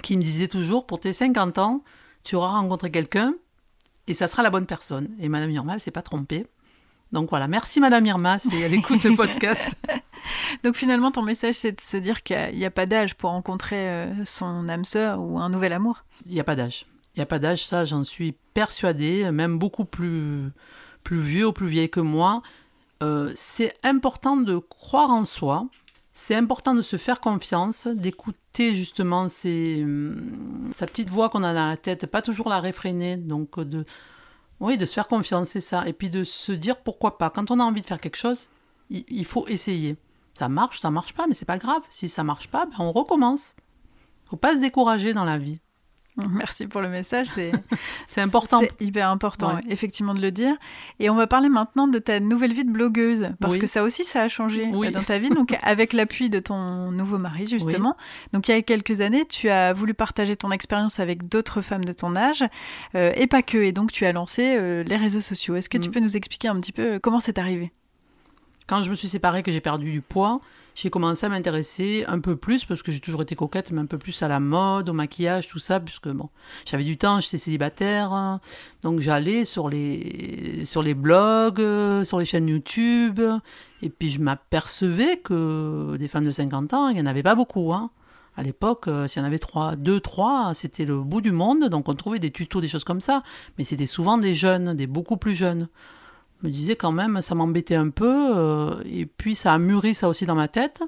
qui 0.02 0.16
me 0.16 0.22
disait 0.22 0.48
toujours, 0.48 0.86
pour 0.86 1.00
tes 1.00 1.12
50 1.12 1.58
ans, 1.58 1.84
tu 2.24 2.36
auras 2.36 2.48
rencontré 2.48 2.90
quelqu'un 2.90 3.34
et 4.06 4.14
ça 4.14 4.28
sera 4.28 4.42
la 4.42 4.50
bonne 4.50 4.66
personne. 4.66 5.08
Et 5.18 5.28
Madame 5.28 5.50
Irma, 5.50 5.74
elle 5.74 5.80
s'est 5.80 5.90
pas 5.90 6.02
trompée. 6.02 6.46
Donc 7.12 7.28
voilà, 7.28 7.46
merci 7.46 7.78
Madame 7.78 8.06
Irma 8.06 8.38
si 8.38 8.56
elle 8.56 8.72
écoute 8.72 9.04
le 9.04 9.14
podcast. 9.14 9.76
Donc 10.64 10.76
finalement, 10.76 11.10
ton 11.10 11.22
message, 11.22 11.56
c'est 11.56 11.72
de 11.72 11.80
se 11.80 11.98
dire 11.98 12.22
qu'il 12.22 12.56
n'y 12.56 12.64
a, 12.64 12.70
pas 12.70 12.86
d'âge 12.86 13.14
pour 13.16 13.30
rencontrer 13.30 13.88
euh, 13.90 14.24
son 14.24 14.68
âme 14.68 14.84
sœur 14.84 15.20
ou 15.20 15.38
un 15.38 15.50
nouvel 15.50 15.74
amour. 15.74 16.04
Il 16.26 16.32
n'y 16.32 16.40
a 16.40 16.44
pas 16.44 16.56
d'âge. 16.56 16.86
Il 17.14 17.18
n'y 17.18 17.22
a 17.22 17.26
pas 17.26 17.38
d'âge, 17.38 17.66
ça 17.66 17.84
j'en 17.84 18.04
suis 18.04 18.34
persuadée, 18.54 19.30
même 19.30 19.58
beaucoup 19.58 19.84
plus 19.84 20.50
plus 21.02 21.18
vieux 21.18 21.48
ou 21.48 21.52
plus 21.52 21.66
vieille 21.66 21.90
que 21.90 22.00
moi, 22.00 22.42
euh, 23.02 23.32
c'est 23.34 23.74
important 23.82 24.36
de 24.36 24.58
croire 24.58 25.10
en 25.10 25.24
soi, 25.24 25.66
c'est 26.12 26.34
important 26.34 26.74
de 26.74 26.82
se 26.82 26.96
faire 26.96 27.20
confiance, 27.20 27.86
d'écouter 27.86 28.74
justement 28.74 29.26
hum, 29.44 30.70
sa 30.74 30.86
petite 30.86 31.10
voix 31.10 31.28
qu'on 31.30 31.42
a 31.42 31.54
dans 31.54 31.68
la 31.68 31.76
tête, 31.76 32.06
pas 32.06 32.22
toujours 32.22 32.48
la 32.48 32.60
réfréner, 32.60 33.16
donc 33.16 33.58
de, 33.58 33.84
oui, 34.60 34.76
de 34.76 34.84
se 34.84 34.94
faire 34.94 35.08
confiance, 35.08 35.48
c'est 35.50 35.60
ça, 35.60 35.86
et 35.88 35.92
puis 35.92 36.10
de 36.10 36.22
se 36.22 36.52
dire 36.52 36.76
pourquoi 36.76 37.18
pas. 37.18 37.30
Quand 37.30 37.50
on 37.50 37.58
a 37.58 37.64
envie 37.64 37.82
de 37.82 37.86
faire 37.86 38.00
quelque 38.00 38.16
chose, 38.16 38.48
il, 38.90 39.24
faut 39.24 39.48
essayer. 39.48 39.96
Ça 40.34 40.48
marche, 40.48 40.80
ça 40.80 40.90
marche 40.90 41.14
pas, 41.14 41.26
mais 41.26 41.34
c'est 41.34 41.46
pas 41.46 41.58
grave. 41.58 41.82
Si 41.90 42.08
ça 42.08 42.24
marche 42.24 42.48
pas, 42.48 42.66
ben 42.66 42.76
on 42.78 42.92
recommence. 42.92 43.56
Faut 44.26 44.36
pas 44.36 44.54
se 44.54 44.60
décourager 44.60 45.14
dans 45.14 45.24
la 45.24 45.38
vie. 45.38 45.60
Merci 46.16 46.66
pour 46.66 46.82
le 46.82 46.90
message, 46.90 47.26
c'est 47.26 47.52
c'est 48.06 48.20
important. 48.20 48.60
C'est 48.60 48.84
hyper 48.84 49.08
important, 49.08 49.58
effectivement, 49.68 50.14
de 50.14 50.20
le 50.20 50.30
dire. 50.30 50.54
Et 50.98 51.08
on 51.08 51.14
va 51.14 51.26
parler 51.26 51.48
maintenant 51.48 51.88
de 51.88 51.98
ta 51.98 52.20
nouvelle 52.20 52.52
vie 52.52 52.64
de 52.64 52.70
blogueuse, 52.70 53.30
parce 53.40 53.56
que 53.56 53.66
ça 53.66 53.82
aussi, 53.82 54.04
ça 54.04 54.22
a 54.22 54.28
changé 54.28 54.70
euh, 54.72 54.90
dans 54.90 55.02
ta 55.02 55.18
vie. 55.18 55.30
Donc, 55.30 55.56
avec 55.62 55.92
l'appui 55.92 56.28
de 56.28 56.38
ton 56.38 56.90
nouveau 56.90 57.18
mari, 57.18 57.46
justement. 57.46 57.96
Donc, 58.32 58.48
il 58.48 58.52
y 58.52 58.54
a 58.54 58.62
quelques 58.62 59.00
années, 59.00 59.24
tu 59.24 59.48
as 59.48 59.72
voulu 59.72 59.94
partager 59.94 60.36
ton 60.36 60.50
expérience 60.50 61.00
avec 61.00 61.28
d'autres 61.28 61.62
femmes 61.62 61.84
de 61.84 61.92
ton 61.92 62.14
âge, 62.14 62.44
euh, 62.94 63.12
et 63.16 63.26
pas 63.26 63.42
que. 63.42 63.58
Et 63.58 63.72
donc, 63.72 63.90
tu 63.90 64.04
as 64.04 64.12
lancé 64.12 64.56
euh, 64.58 64.84
les 64.84 64.96
réseaux 64.96 65.22
sociaux. 65.22 65.56
Est-ce 65.56 65.70
que 65.70 65.78
tu 65.78 65.88
mm. 65.88 65.92
peux 65.92 66.00
nous 66.00 66.16
expliquer 66.16 66.48
un 66.48 66.60
petit 66.60 66.72
peu 66.72 66.98
comment 66.98 67.20
c'est 67.20 67.38
arrivé? 67.38 67.72
Quand 68.66 68.82
je 68.82 68.90
me 68.90 68.94
suis 68.94 69.08
séparée, 69.08 69.42
que 69.42 69.50
j'ai 69.50 69.60
perdu 69.60 69.90
du 69.90 70.00
poids, 70.02 70.40
j'ai 70.74 70.90
commencé 70.90 71.26
à 71.26 71.28
m'intéresser 71.28 72.04
un 72.08 72.20
peu 72.20 72.36
plus, 72.36 72.64
parce 72.64 72.82
que 72.82 72.92
j'ai 72.92 73.00
toujours 73.00 73.22
été 73.22 73.34
coquette, 73.34 73.70
mais 73.70 73.80
un 73.80 73.86
peu 73.86 73.98
plus 73.98 74.22
à 74.22 74.28
la 74.28 74.40
mode, 74.40 74.88
au 74.88 74.92
maquillage, 74.92 75.48
tout 75.48 75.58
ça, 75.58 75.80
puisque 75.80 76.08
bon, 76.08 76.28
j'avais 76.66 76.84
du 76.84 76.96
temps, 76.96 77.20
j'étais 77.20 77.36
célibataire, 77.36 78.40
donc 78.82 79.00
j'allais 79.00 79.44
sur 79.44 79.68
les, 79.68 80.64
sur 80.64 80.82
les 80.82 80.94
blogs, 80.94 81.60
euh, 81.60 82.04
sur 82.04 82.18
les 82.18 82.24
chaînes 82.24 82.48
YouTube, 82.48 83.20
et 83.82 83.88
puis 83.90 84.10
je 84.10 84.20
m'apercevais 84.20 85.18
que 85.18 85.96
des 85.96 86.08
femmes 86.08 86.24
de 86.24 86.30
50 86.30 86.72
ans, 86.74 86.88
il 86.88 86.94
n'y 86.94 87.00
en 87.00 87.06
avait 87.06 87.22
pas 87.22 87.34
beaucoup. 87.34 87.72
Hein. 87.72 87.90
À 88.36 88.42
l'époque, 88.42 88.88
euh, 88.88 89.06
s'il 89.06 89.20
y 89.20 89.24
en 89.24 89.26
avait 89.26 89.38
trois, 89.38 89.76
deux, 89.76 90.00
trois, 90.00 90.52
c'était 90.54 90.86
le 90.86 91.00
bout 91.00 91.20
du 91.20 91.32
monde, 91.32 91.64
donc 91.66 91.88
on 91.88 91.94
trouvait 91.94 92.18
des 92.18 92.30
tutos, 92.30 92.62
des 92.62 92.68
choses 92.68 92.84
comme 92.84 93.00
ça, 93.02 93.22
mais 93.58 93.64
c'était 93.64 93.86
souvent 93.86 94.16
des 94.16 94.34
jeunes, 94.34 94.74
des 94.74 94.86
beaucoup 94.86 95.18
plus 95.18 95.34
jeunes 95.34 95.68
me 96.46 96.50
disais 96.50 96.76
quand 96.76 96.92
même, 96.92 97.20
ça 97.20 97.34
m'embêtait 97.34 97.74
un 97.74 97.90
peu. 97.90 98.36
Euh, 98.36 98.82
et 98.84 99.06
puis 99.06 99.34
ça 99.34 99.52
a 99.52 99.58
mûri 99.58 99.94
ça 99.94 100.08
aussi 100.08 100.26
dans 100.26 100.34
ma 100.34 100.48
tête. 100.48 100.82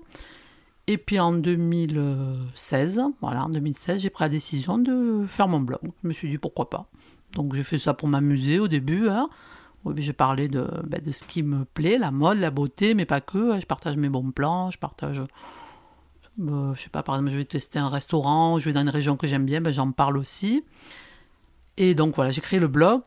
Et 0.87 0.99
puis 0.99 1.19
en 1.19 1.33
2016, 1.33 3.03
voilà, 3.21 3.45
en 3.45 3.49
2016, 3.49 4.03
j'ai 4.03 4.11
pris 4.11 4.25
la 4.25 4.29
décision 4.29 4.77
de 4.77 5.25
faire 5.27 5.49
mon 5.49 5.61
blog. 5.61 5.81
Je 6.03 6.09
me 6.09 6.13
suis 6.13 6.29
dit 6.29 6.39
pourquoi 6.39 6.69
pas. 6.69 6.87
Donc 7.33 7.55
j'ai 7.55 7.63
fait 7.63 7.79
ça 7.79 7.95
pour 7.95 8.09
m'amuser 8.09 8.59
au 8.59 8.69
début. 8.69 9.09
Hein. 9.09 9.29
Je 9.97 10.13
parlais 10.13 10.49
de, 10.49 10.67
ben, 10.87 11.01
de 11.01 11.11
ce 11.11 11.25
qui 11.25 11.43
me 11.43 11.65
plaît, 11.65 11.99
la 11.99 12.11
mode, 12.11 12.39
la 12.39 12.51
beauté, 12.51 12.95
mais 12.95 13.07
pas 13.07 13.21
que. 13.21 13.59
Je 13.61 13.67
partage 13.67 13.97
mes 13.97 14.09
bons 14.09 14.31
plans, 14.31 14.71
je 14.71 14.79
partage. 14.79 15.23
Euh, 16.41 16.75
je 16.75 16.83
sais 16.83 16.91
pas, 16.91 17.03
par 17.03 17.15
exemple, 17.15 17.33
je 17.33 17.37
vais 17.37 17.45
tester 17.45 17.79
un 17.79 17.89
restaurant, 17.89 18.59
je 18.59 18.67
vais 18.67 18.73
dans 18.73 18.81
une 18.81 18.89
région 18.89 19.17
que 19.17 19.27
j'aime 19.27 19.47
bien, 19.47 19.61
ben, 19.61 19.73
j'en 19.73 19.93
parle 19.93 20.17
aussi. 20.17 20.65
Et 21.77 21.95
donc 21.95 22.15
voilà, 22.15 22.31
j'ai 22.31 22.41
créé 22.41 22.61
le 22.61 22.69
blog 22.69 23.03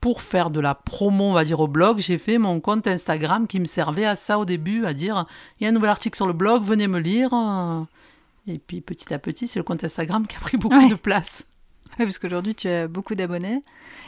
pour 0.00 0.22
faire 0.22 0.50
de 0.50 0.60
la 0.60 0.74
promo, 0.74 1.24
on 1.24 1.32
va 1.32 1.44
dire, 1.44 1.60
au 1.60 1.68
blog, 1.68 1.98
j'ai 1.98 2.18
fait 2.18 2.38
mon 2.38 2.60
compte 2.60 2.86
Instagram 2.86 3.46
qui 3.46 3.60
me 3.60 3.66
servait 3.66 4.06
à 4.06 4.16
ça 4.16 4.38
au 4.38 4.44
début, 4.44 4.86
à 4.86 4.94
dire 4.94 5.26
il 5.58 5.64
y 5.64 5.66
a 5.66 5.70
un 5.70 5.72
nouvel 5.72 5.90
article 5.90 6.16
sur 6.16 6.26
le 6.26 6.32
blog, 6.32 6.62
venez 6.62 6.88
me 6.88 6.98
lire. 6.98 7.32
Et 8.46 8.58
puis 8.58 8.80
petit 8.80 9.12
à 9.12 9.18
petit, 9.18 9.46
c'est 9.46 9.58
le 9.58 9.64
compte 9.64 9.84
Instagram 9.84 10.26
qui 10.26 10.36
a 10.36 10.40
pris 10.40 10.56
beaucoup 10.56 10.88
de 10.88 10.94
place. 10.94 11.46
Oui, 11.98 12.06
parce 12.06 12.18
qu'aujourd'hui, 12.18 12.54
tu 12.54 12.68
as 12.68 12.86
beaucoup 12.88 13.14
d'abonnés 13.14 13.62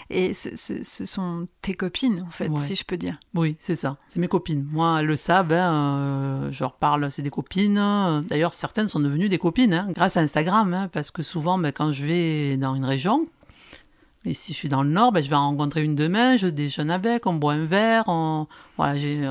et 0.09 0.35
ce, 0.35 0.85
sont 0.85 1.49
tes 1.63 1.75
copines, 1.75 2.25
en 2.27 2.31
fait, 2.31 2.51
si 2.57 2.75
je 2.75 2.85
peux 2.85 2.97
dire. 2.97 3.19
Oui, 3.35 3.57
c'est 3.59 3.75
ça. 3.75 3.97
C'est 4.07 4.21
mes 4.21 4.29
copines. 4.29 4.67
Moi, 4.71 5.01
elles 5.01 5.07
le 5.07 5.17
savent. 5.17 5.53
Hein, 5.53 5.99
euh, 5.99 6.51
je 6.53 6.63
leur 6.63 6.75
parle, 6.75 7.11
c'est 7.11 7.23
des 7.23 7.31
copines. 7.31 8.23
D'ailleurs, 8.29 8.55
certaines 8.55 8.89
sont 8.89 9.01
devenues 9.01 9.29
des 9.29 9.39
copines 9.39 9.75
hein, 9.75 9.89
grâce 9.91 10.17
à 10.17 10.21
Instagram. 10.21 10.73
Hein, 10.73 10.89
parce 10.93 11.11
que 11.11 11.23
souvent, 11.23 11.59
ben, 11.59 11.73
quand 11.73 11.93
je 11.93 12.05
vais 12.05 12.57
dans 12.57 12.75
une 12.75 12.85
région, 12.85 13.27
et 14.25 14.35
si 14.35 14.53
je 14.53 14.59
suis 14.59 14.69
dans 14.69 14.83
le 14.83 14.91
nord, 14.91 15.13
ben, 15.13 15.23
je 15.23 15.29
vais 15.29 15.37
rencontrer 15.37 15.83
une 15.83 15.95
demain, 15.95 16.37
je 16.37 16.47
déjeune 16.47 16.91
avec, 16.91 17.27
on 17.27 17.35
boit 17.35 17.55
un 17.55 17.65
verre, 17.65 18.05
voilà, 18.77 18.97
j'ai 18.97 19.27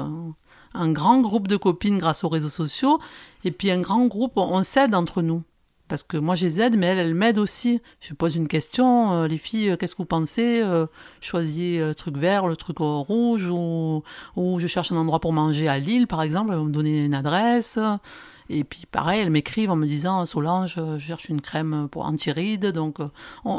un, 0.74 0.92
grand 0.92 1.22
groupe 1.22 1.48
de 1.48 1.56
copines 1.56 1.98
grâce 1.98 2.24
aux 2.24 2.30
réseaux 2.30 2.50
sociaux, 2.50 3.00
et 3.46 3.52
puis 3.52 3.72
un 3.72 3.80
grand 3.80 4.06
groupe, 4.08 4.34
on, 4.36 4.64
s'aide 4.64 4.94
entre 4.94 5.22
nous. 5.22 5.44
Parce 5.88 6.04
que 6.04 6.16
moi, 6.16 6.36
je 6.36 6.46
les 6.46 6.62
aide, 6.62 6.78
mais 6.78 6.88
elles, 6.88 7.00
elles 7.00 7.16
m'aident 7.16 7.38
aussi. 7.38 7.82
Je 8.00 8.14
pose 8.14 8.38
une 8.38 8.48
question, 8.48 9.12
euh, 9.12 9.28
les 9.28 9.38
filles, 9.38 9.72
euh, 9.72 9.76
qu'est-ce 9.76 9.94
que 9.94 10.02
vous 10.02 10.06
pensez 10.06 10.62
euh, 10.62 10.86
Choisis 11.20 11.80
le 11.80 11.94
truc 11.94 12.16
vert, 12.18 12.48
le 12.48 12.56
truc 12.56 12.78
rouge, 12.80 13.50
ou, 13.50 14.02
ou 14.38 14.60
je 14.60 14.68
cherche 14.68 14.94
un 14.94 14.96
endroit 14.96 15.20
pour 15.20 15.34
manger 15.34 15.68
à 15.68 15.80
Lille, 15.80 16.08
par 16.08 16.22
exemple, 16.22 16.52
elles 16.52 16.60
vont 16.60 16.66
me 16.66 16.72
donner 16.72 17.04
une 17.04 17.14
adresse. 17.14 17.78
Et 18.50 18.64
puis 18.64 18.86
pareil, 18.90 19.22
elles 19.22 19.30
m'écrivent 19.30 19.72
en 19.72 19.76
me 19.76 19.86
disant 19.86 20.26
Solange, 20.26 20.76
je 20.76 20.98
cherche 20.98 21.30
une 21.30 21.42
crème 21.42 21.88
pour 21.90 22.06
anti-rides. 22.06 22.68
Donc 22.68 22.98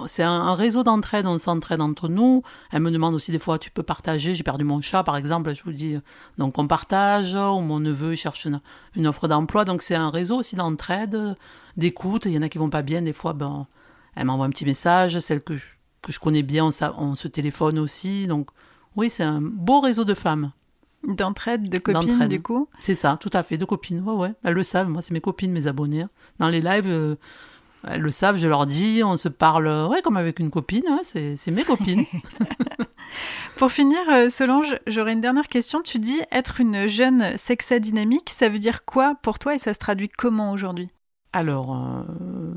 c'est 0.07 0.23
un, 0.23 0.55
réseau 0.55 0.83
d'entraide, 0.83 1.27
on 1.27 1.39
s'entraide 1.39 1.81
entre 1.81 2.09
nous. 2.09 2.43
Elles 2.71 2.83
me 2.83 2.91
demandent 2.91 3.15
aussi 3.15 3.33
des 3.33 3.39
fois 3.39 3.59
Tu 3.59 3.71
peux 3.71 3.83
partager 3.83 4.35
J'ai 4.35 4.43
perdu 4.43 4.65
mon 4.65 4.81
chat 4.81 5.03
par 5.03 5.17
exemple, 5.17 5.55
je 5.55 5.63
vous 5.63 5.73
dis. 5.73 5.97
Donc 6.39 6.59
on 6.59 6.67
partage, 6.67 7.35
ou 7.35 7.61
mon 7.61 7.81
neveu 7.81 8.15
cherche 8.15 8.47
une, 8.95 9.07
offre 9.07 9.29
d'emploi. 9.29 9.65
Donc 9.65 9.83
c'est 9.83 9.95
un 9.95 10.11
réseau 10.11 10.37
aussi 10.37 10.57
d'entraide, 10.57 11.37
d'écoute. 11.77 12.27
Il 12.27 12.33
y 12.33 12.39
en 12.39 12.43
a 12.43 12.49
qui 12.49 12.59
vont 12.59 12.71
pas 12.71 12.83
bien, 12.83 13.03
des 13.03 13.13
fois, 13.13 13.33
ben, 13.33 13.67
elles 14.15 14.27
m'envoient 14.27 14.47
un 14.47 14.51
petit 14.51 14.67
message. 14.67 15.19
Celles 15.21 15.43
que 15.43 15.57
je, 15.57 15.67
que 16.03 16.13
je 16.13 16.19
connais 16.19 16.43
bien, 16.43 16.69
on 16.99 17.15
se 17.15 17.29
téléphone 17.29 17.79
aussi. 17.79 18.27
Donc 18.27 18.51
oui, 18.97 19.09
c'est 19.09 19.25
un 19.25 19.41
beau 19.41 19.81
réseau 19.81 20.05
de 20.05 20.15
femmes. 20.15 20.53
D'entraide, 21.05 21.69
de 21.69 21.79
copines, 21.79 22.29
du 22.29 22.41
coup? 22.41 22.69
C'est 22.79 22.95
ça, 22.95 23.19
tout 23.21 23.31
à 23.33 23.43
fait, 23.43 23.59
de 23.59 23.65
copines. 23.65 24.01
Ouais, 24.01 24.15
ouais. 24.15 24.33
Elles 24.45 24.55
le 24.55 24.63
savent, 24.63 24.89
moi, 24.89 25.03
c'est 25.03 25.13
mes 25.13 25.21
copines, 25.21 25.53
mes 25.53 25.67
abonnés. 25.67 26.07
Dans 26.39 26.49
les 26.49 26.61
lives, 26.61 26.87
euh, 26.87 27.17
elles 27.87 28.01
le 28.01 28.11
savent, 28.11 28.37
je 28.37 28.47
leur 28.47 28.67
dis, 28.67 29.03
on 29.05 29.17
se 29.17 29.29
parle, 29.29 29.69
ouais, 29.91 30.03
comme 30.03 30.17
avec 30.17 30.39
une 30.39 30.51
copine, 30.51 30.85
c'est 31.03 31.51
mes 31.51 31.65
copines. 31.65 32.05
Pour 33.57 33.71
finir, 33.71 33.99
euh, 34.11 34.29
Solange, 34.29 34.79
j'aurais 34.87 35.13
une 35.13 35.21
dernière 35.21 35.49
question. 35.49 35.83
Tu 35.83 35.99
dis 35.99 36.21
être 36.31 36.61
une 36.61 36.87
jeune 36.87 37.37
sexa 37.37 37.79
dynamique, 37.79 38.31
ça 38.31 38.49
veut 38.49 38.59
dire 38.59 38.85
quoi 38.85 39.15
pour 39.23 39.39
toi 39.39 39.55
et 39.55 39.59
ça 39.59 39.75
se 39.75 39.79
traduit 39.79 40.09
comment 40.09 40.53
aujourd'hui? 40.53 40.89
Alors, 41.33 41.75
euh, 41.75 42.03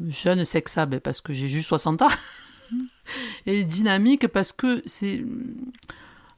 jeune 0.07 0.43
sexa, 0.43 0.85
ben, 0.85 0.99
parce 0.99 1.21
que 1.21 1.33
j'ai 1.33 1.47
juste 1.47 1.67
60 1.67 2.01
ans. 2.01 2.07
et 3.45 3.63
dynamique 3.63 4.27
parce 4.27 4.51
que 4.51 4.81
c'est 4.85 5.23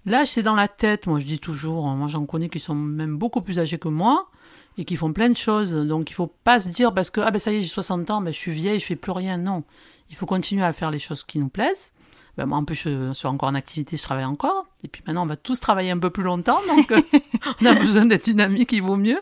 Là, 0.08 0.26
c'est 0.26 0.42
dans 0.42 0.56
la 0.56 0.70
tête, 0.70 1.06
moi 1.06 1.20
je 1.20 1.26
dis 1.26 1.38
toujours, 1.38 1.86
hein. 1.86 1.96
moi 1.96 2.08
j'en 2.08 2.26
connais 2.26 2.48
qui 2.48 2.60
sont 2.60 2.74
même 2.74 3.18
beaucoup 3.18 3.42
plus 3.42 3.60
âgés 3.60 3.78
que 3.78 3.90
moi, 3.90 4.30
et 4.78 4.86
qui 4.86 4.96
font 4.96 5.12
plein 5.12 5.30
de 5.30 5.36
choses. 5.36 5.74
Donc 5.74 6.10
il 6.10 6.14
faut 6.14 6.34
pas 6.46 6.62
se 6.62 6.70
dire 6.70 6.94
parce 6.94 7.10
que 7.10 7.20
ah 7.20 7.30
ben 7.30 7.40
ça 7.40 7.52
y 7.52 7.58
est, 7.58 7.62
j'ai 7.62 7.68
60 7.68 8.10
ans, 8.10 8.22
ben, 8.22 8.32
je 8.32 8.40
suis 8.40 8.54
vieille, 8.54 8.80
je 8.80 8.86
fais 8.86 8.96
plus 8.96 9.12
rien. 9.12 9.38
Non, 9.38 9.66
il 10.10 10.16
faut 10.16 10.26
continuer 10.26 10.64
à 10.64 10.72
faire 10.72 10.92
les 10.92 11.00
choses 11.00 11.26
qui 11.26 11.40
nous 11.40 11.50
plaisent. 11.50 11.92
Ben, 12.38 12.46
moi, 12.46 12.60
en 12.60 12.64
plus, 12.64 12.76
je 12.76 13.12
suis 13.14 13.28
encore 13.28 13.50
en 13.50 13.56
activité, 13.56 13.98
je 13.98 14.04
travaille 14.04 14.24
encore. 14.24 14.68
Et 14.82 14.88
puis 14.88 15.02
maintenant, 15.06 15.24
on 15.24 15.28
va 15.28 15.36
tous 15.36 15.60
travailler 15.60 15.92
un 15.92 15.98
peu 15.98 16.10
plus 16.12 16.24
longtemps, 16.24 16.60
donc 16.68 16.94
on 17.62 17.66
a 17.66 17.74
besoin 17.74 18.06
d'être 18.06 18.24
dynamique, 18.24 18.72
il 18.72 18.84
vaut 18.84 18.96
mieux. 18.96 19.20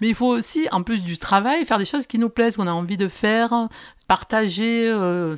Mais 0.00 0.10
il 0.10 0.14
faut 0.14 0.28
aussi, 0.28 0.68
en 0.70 0.84
plus 0.84 1.02
du 1.02 1.18
travail, 1.18 1.64
faire 1.64 1.78
des 1.78 1.84
choses 1.84 2.06
qui 2.06 2.18
nous 2.18 2.28
plaisent, 2.30 2.56
qu'on 2.56 2.68
a 2.68 2.72
envie 2.72 2.98
de 2.98 3.08
faire, 3.08 3.68
partager. 4.06 4.88
Euh, 4.88 5.36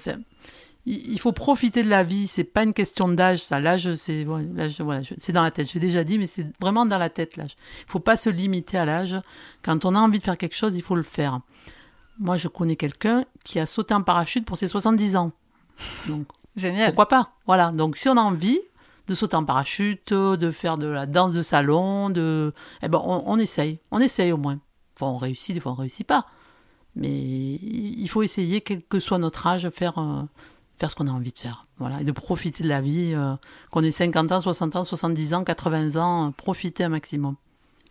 il 0.84 1.18
faut 1.20 1.32
profiter 1.32 1.82
de 1.82 1.88
la 1.88 2.02
vie. 2.02 2.26
C'est 2.26 2.44
pas 2.44 2.64
une 2.64 2.74
question 2.74 3.08
d'âge, 3.08 3.42
ça. 3.42 3.60
L'âge, 3.60 3.94
c'est 3.94 4.24
voilà, 4.24 5.00
c'est 5.18 5.32
dans 5.32 5.42
la 5.42 5.50
tête. 5.50 5.70
J'ai 5.70 5.80
déjà 5.80 6.04
dit, 6.04 6.18
mais 6.18 6.26
c'est 6.26 6.46
vraiment 6.60 6.86
dans 6.86 6.98
la 6.98 7.10
tête 7.10 7.36
l'âge. 7.36 7.56
Il 7.86 7.90
faut 7.90 8.00
pas 8.00 8.16
se 8.16 8.30
limiter 8.30 8.78
à 8.78 8.84
l'âge. 8.84 9.16
Quand 9.62 9.84
on 9.84 9.94
a 9.94 9.98
envie 9.98 10.18
de 10.18 10.24
faire 10.24 10.38
quelque 10.38 10.56
chose, 10.56 10.74
il 10.76 10.82
faut 10.82 10.96
le 10.96 11.02
faire. 11.02 11.40
Moi, 12.18 12.36
je 12.36 12.48
connais 12.48 12.76
quelqu'un 12.76 13.24
qui 13.44 13.58
a 13.58 13.66
sauté 13.66 13.94
en 13.94 14.02
parachute 14.02 14.44
pour 14.44 14.56
ses 14.56 14.68
70 14.68 15.16
ans. 15.16 15.32
Donc, 16.08 16.26
Génial. 16.56 16.88
Pourquoi 16.88 17.08
pas? 17.08 17.32
Voilà. 17.46 17.70
Donc, 17.70 17.96
si 17.96 18.08
on 18.08 18.16
a 18.16 18.20
envie 18.20 18.60
de 19.08 19.14
sauter 19.14 19.36
en 19.36 19.44
parachute, 19.44 20.12
de 20.12 20.50
faire 20.50 20.78
de 20.78 20.86
la 20.86 21.06
danse 21.06 21.32
de 21.32 21.42
salon, 21.42 22.10
de, 22.10 22.52
eh 22.82 22.88
ben, 22.88 23.00
on, 23.04 23.22
on 23.26 23.38
essaye. 23.38 23.78
On 23.90 24.00
essaye 24.00 24.32
au 24.32 24.36
moins. 24.36 24.58
Fois 24.96 25.08
on 25.08 25.16
réussit, 25.16 25.54
des 25.54 25.60
fois 25.60 25.72
on 25.72 25.76
réussit 25.76 26.06
pas. 26.06 26.26
Mais 26.94 27.08
il 27.08 28.06
faut 28.08 28.22
essayer, 28.22 28.60
quel 28.60 28.82
que 28.82 29.00
soit 29.00 29.18
notre 29.18 29.46
âge, 29.46 29.68
faire, 29.70 29.98
euh, 29.98 30.22
faire 30.82 30.90
ce 30.90 30.96
qu'on 30.96 31.06
a 31.06 31.12
envie 31.12 31.30
de 31.30 31.38
faire. 31.38 31.68
Voilà, 31.78 32.00
et 32.00 32.04
de 32.04 32.10
profiter 32.10 32.64
de 32.64 32.68
la 32.68 32.80
vie, 32.80 33.12
euh, 33.14 33.36
qu'on 33.70 33.84
ait 33.84 33.92
50 33.92 34.32
ans, 34.32 34.40
60 34.40 34.74
ans, 34.74 34.82
70 34.82 35.34
ans, 35.34 35.44
80 35.44 35.94
ans, 35.94 36.26
euh, 36.26 36.30
profiter 36.32 36.82
un 36.82 36.88
maximum. 36.88 37.36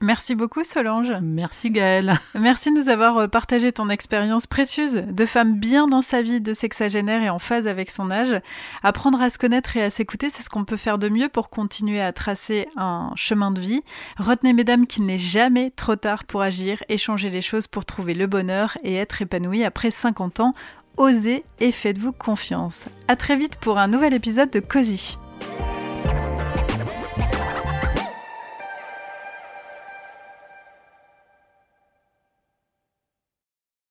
Merci 0.02 0.34
beaucoup 0.34 0.64
Solange. 0.64 1.14
Merci 1.22 1.70
Gaëlle. 1.70 2.16
Merci 2.38 2.74
de 2.74 2.80
nous 2.80 2.90
avoir 2.90 3.18
euh, 3.18 3.28
partagé 3.28 3.72
ton 3.72 3.88
expérience 3.90 4.46
précieuse 4.46 5.06
de 5.08 5.26
femme 5.26 5.58
bien 5.58 5.88
dans 5.88 6.02
sa 6.02 6.22
vie 6.22 6.42
de 6.42 6.54
sexagénaire 6.54 7.22
et 7.22 7.30
en 7.30 7.40
phase 7.40 7.68
avec 7.68 7.92
son 7.92 8.10
âge. 8.10 8.36
Apprendre 8.84 9.22
à 9.22 9.30
se 9.30 9.38
connaître 9.38 9.78
et 9.78 9.84
à 9.84 9.90
s'écouter, 9.90 10.30
c'est 10.30 10.42
ce 10.44 10.50
qu'on 10.50 10.66
peut 10.66 10.76
faire 10.76 10.98
de 10.98 11.08
mieux 11.08 11.30
pour 11.30 11.50
continuer 11.50 12.02
à 12.02 12.12
tracer 12.12 12.68
un 12.76 13.12
chemin 13.16 13.52
de 13.52 13.62
vie. 13.62 13.84
Retenez 14.18 14.54
mesdames 14.54 14.88
qu'il 14.88 15.06
n'est 15.06 15.20
jamais 15.20 15.70
trop 15.70 15.96
tard 15.96 16.26
pour 16.26 16.42
agir, 16.42 16.84
échanger 16.90 17.30
les 17.30 17.42
choses 17.42 17.68
pour 17.68 17.86
trouver 17.86 18.16
le 18.16 18.26
bonheur 18.28 18.78
et 18.84 18.96
être 18.96 19.22
épanoui 19.22 19.64
après 19.64 19.92
50 19.92 20.40
ans 20.42 20.56
osez 20.98 21.44
et 21.60 21.72
faites-vous 21.72 22.12
confiance. 22.12 22.86
À 23.08 23.16
très 23.16 23.36
vite 23.36 23.58
pour 23.58 23.78
un 23.78 23.88
nouvel 23.88 24.14
épisode 24.14 24.50
de 24.52 24.60
Cozy. 24.60 25.18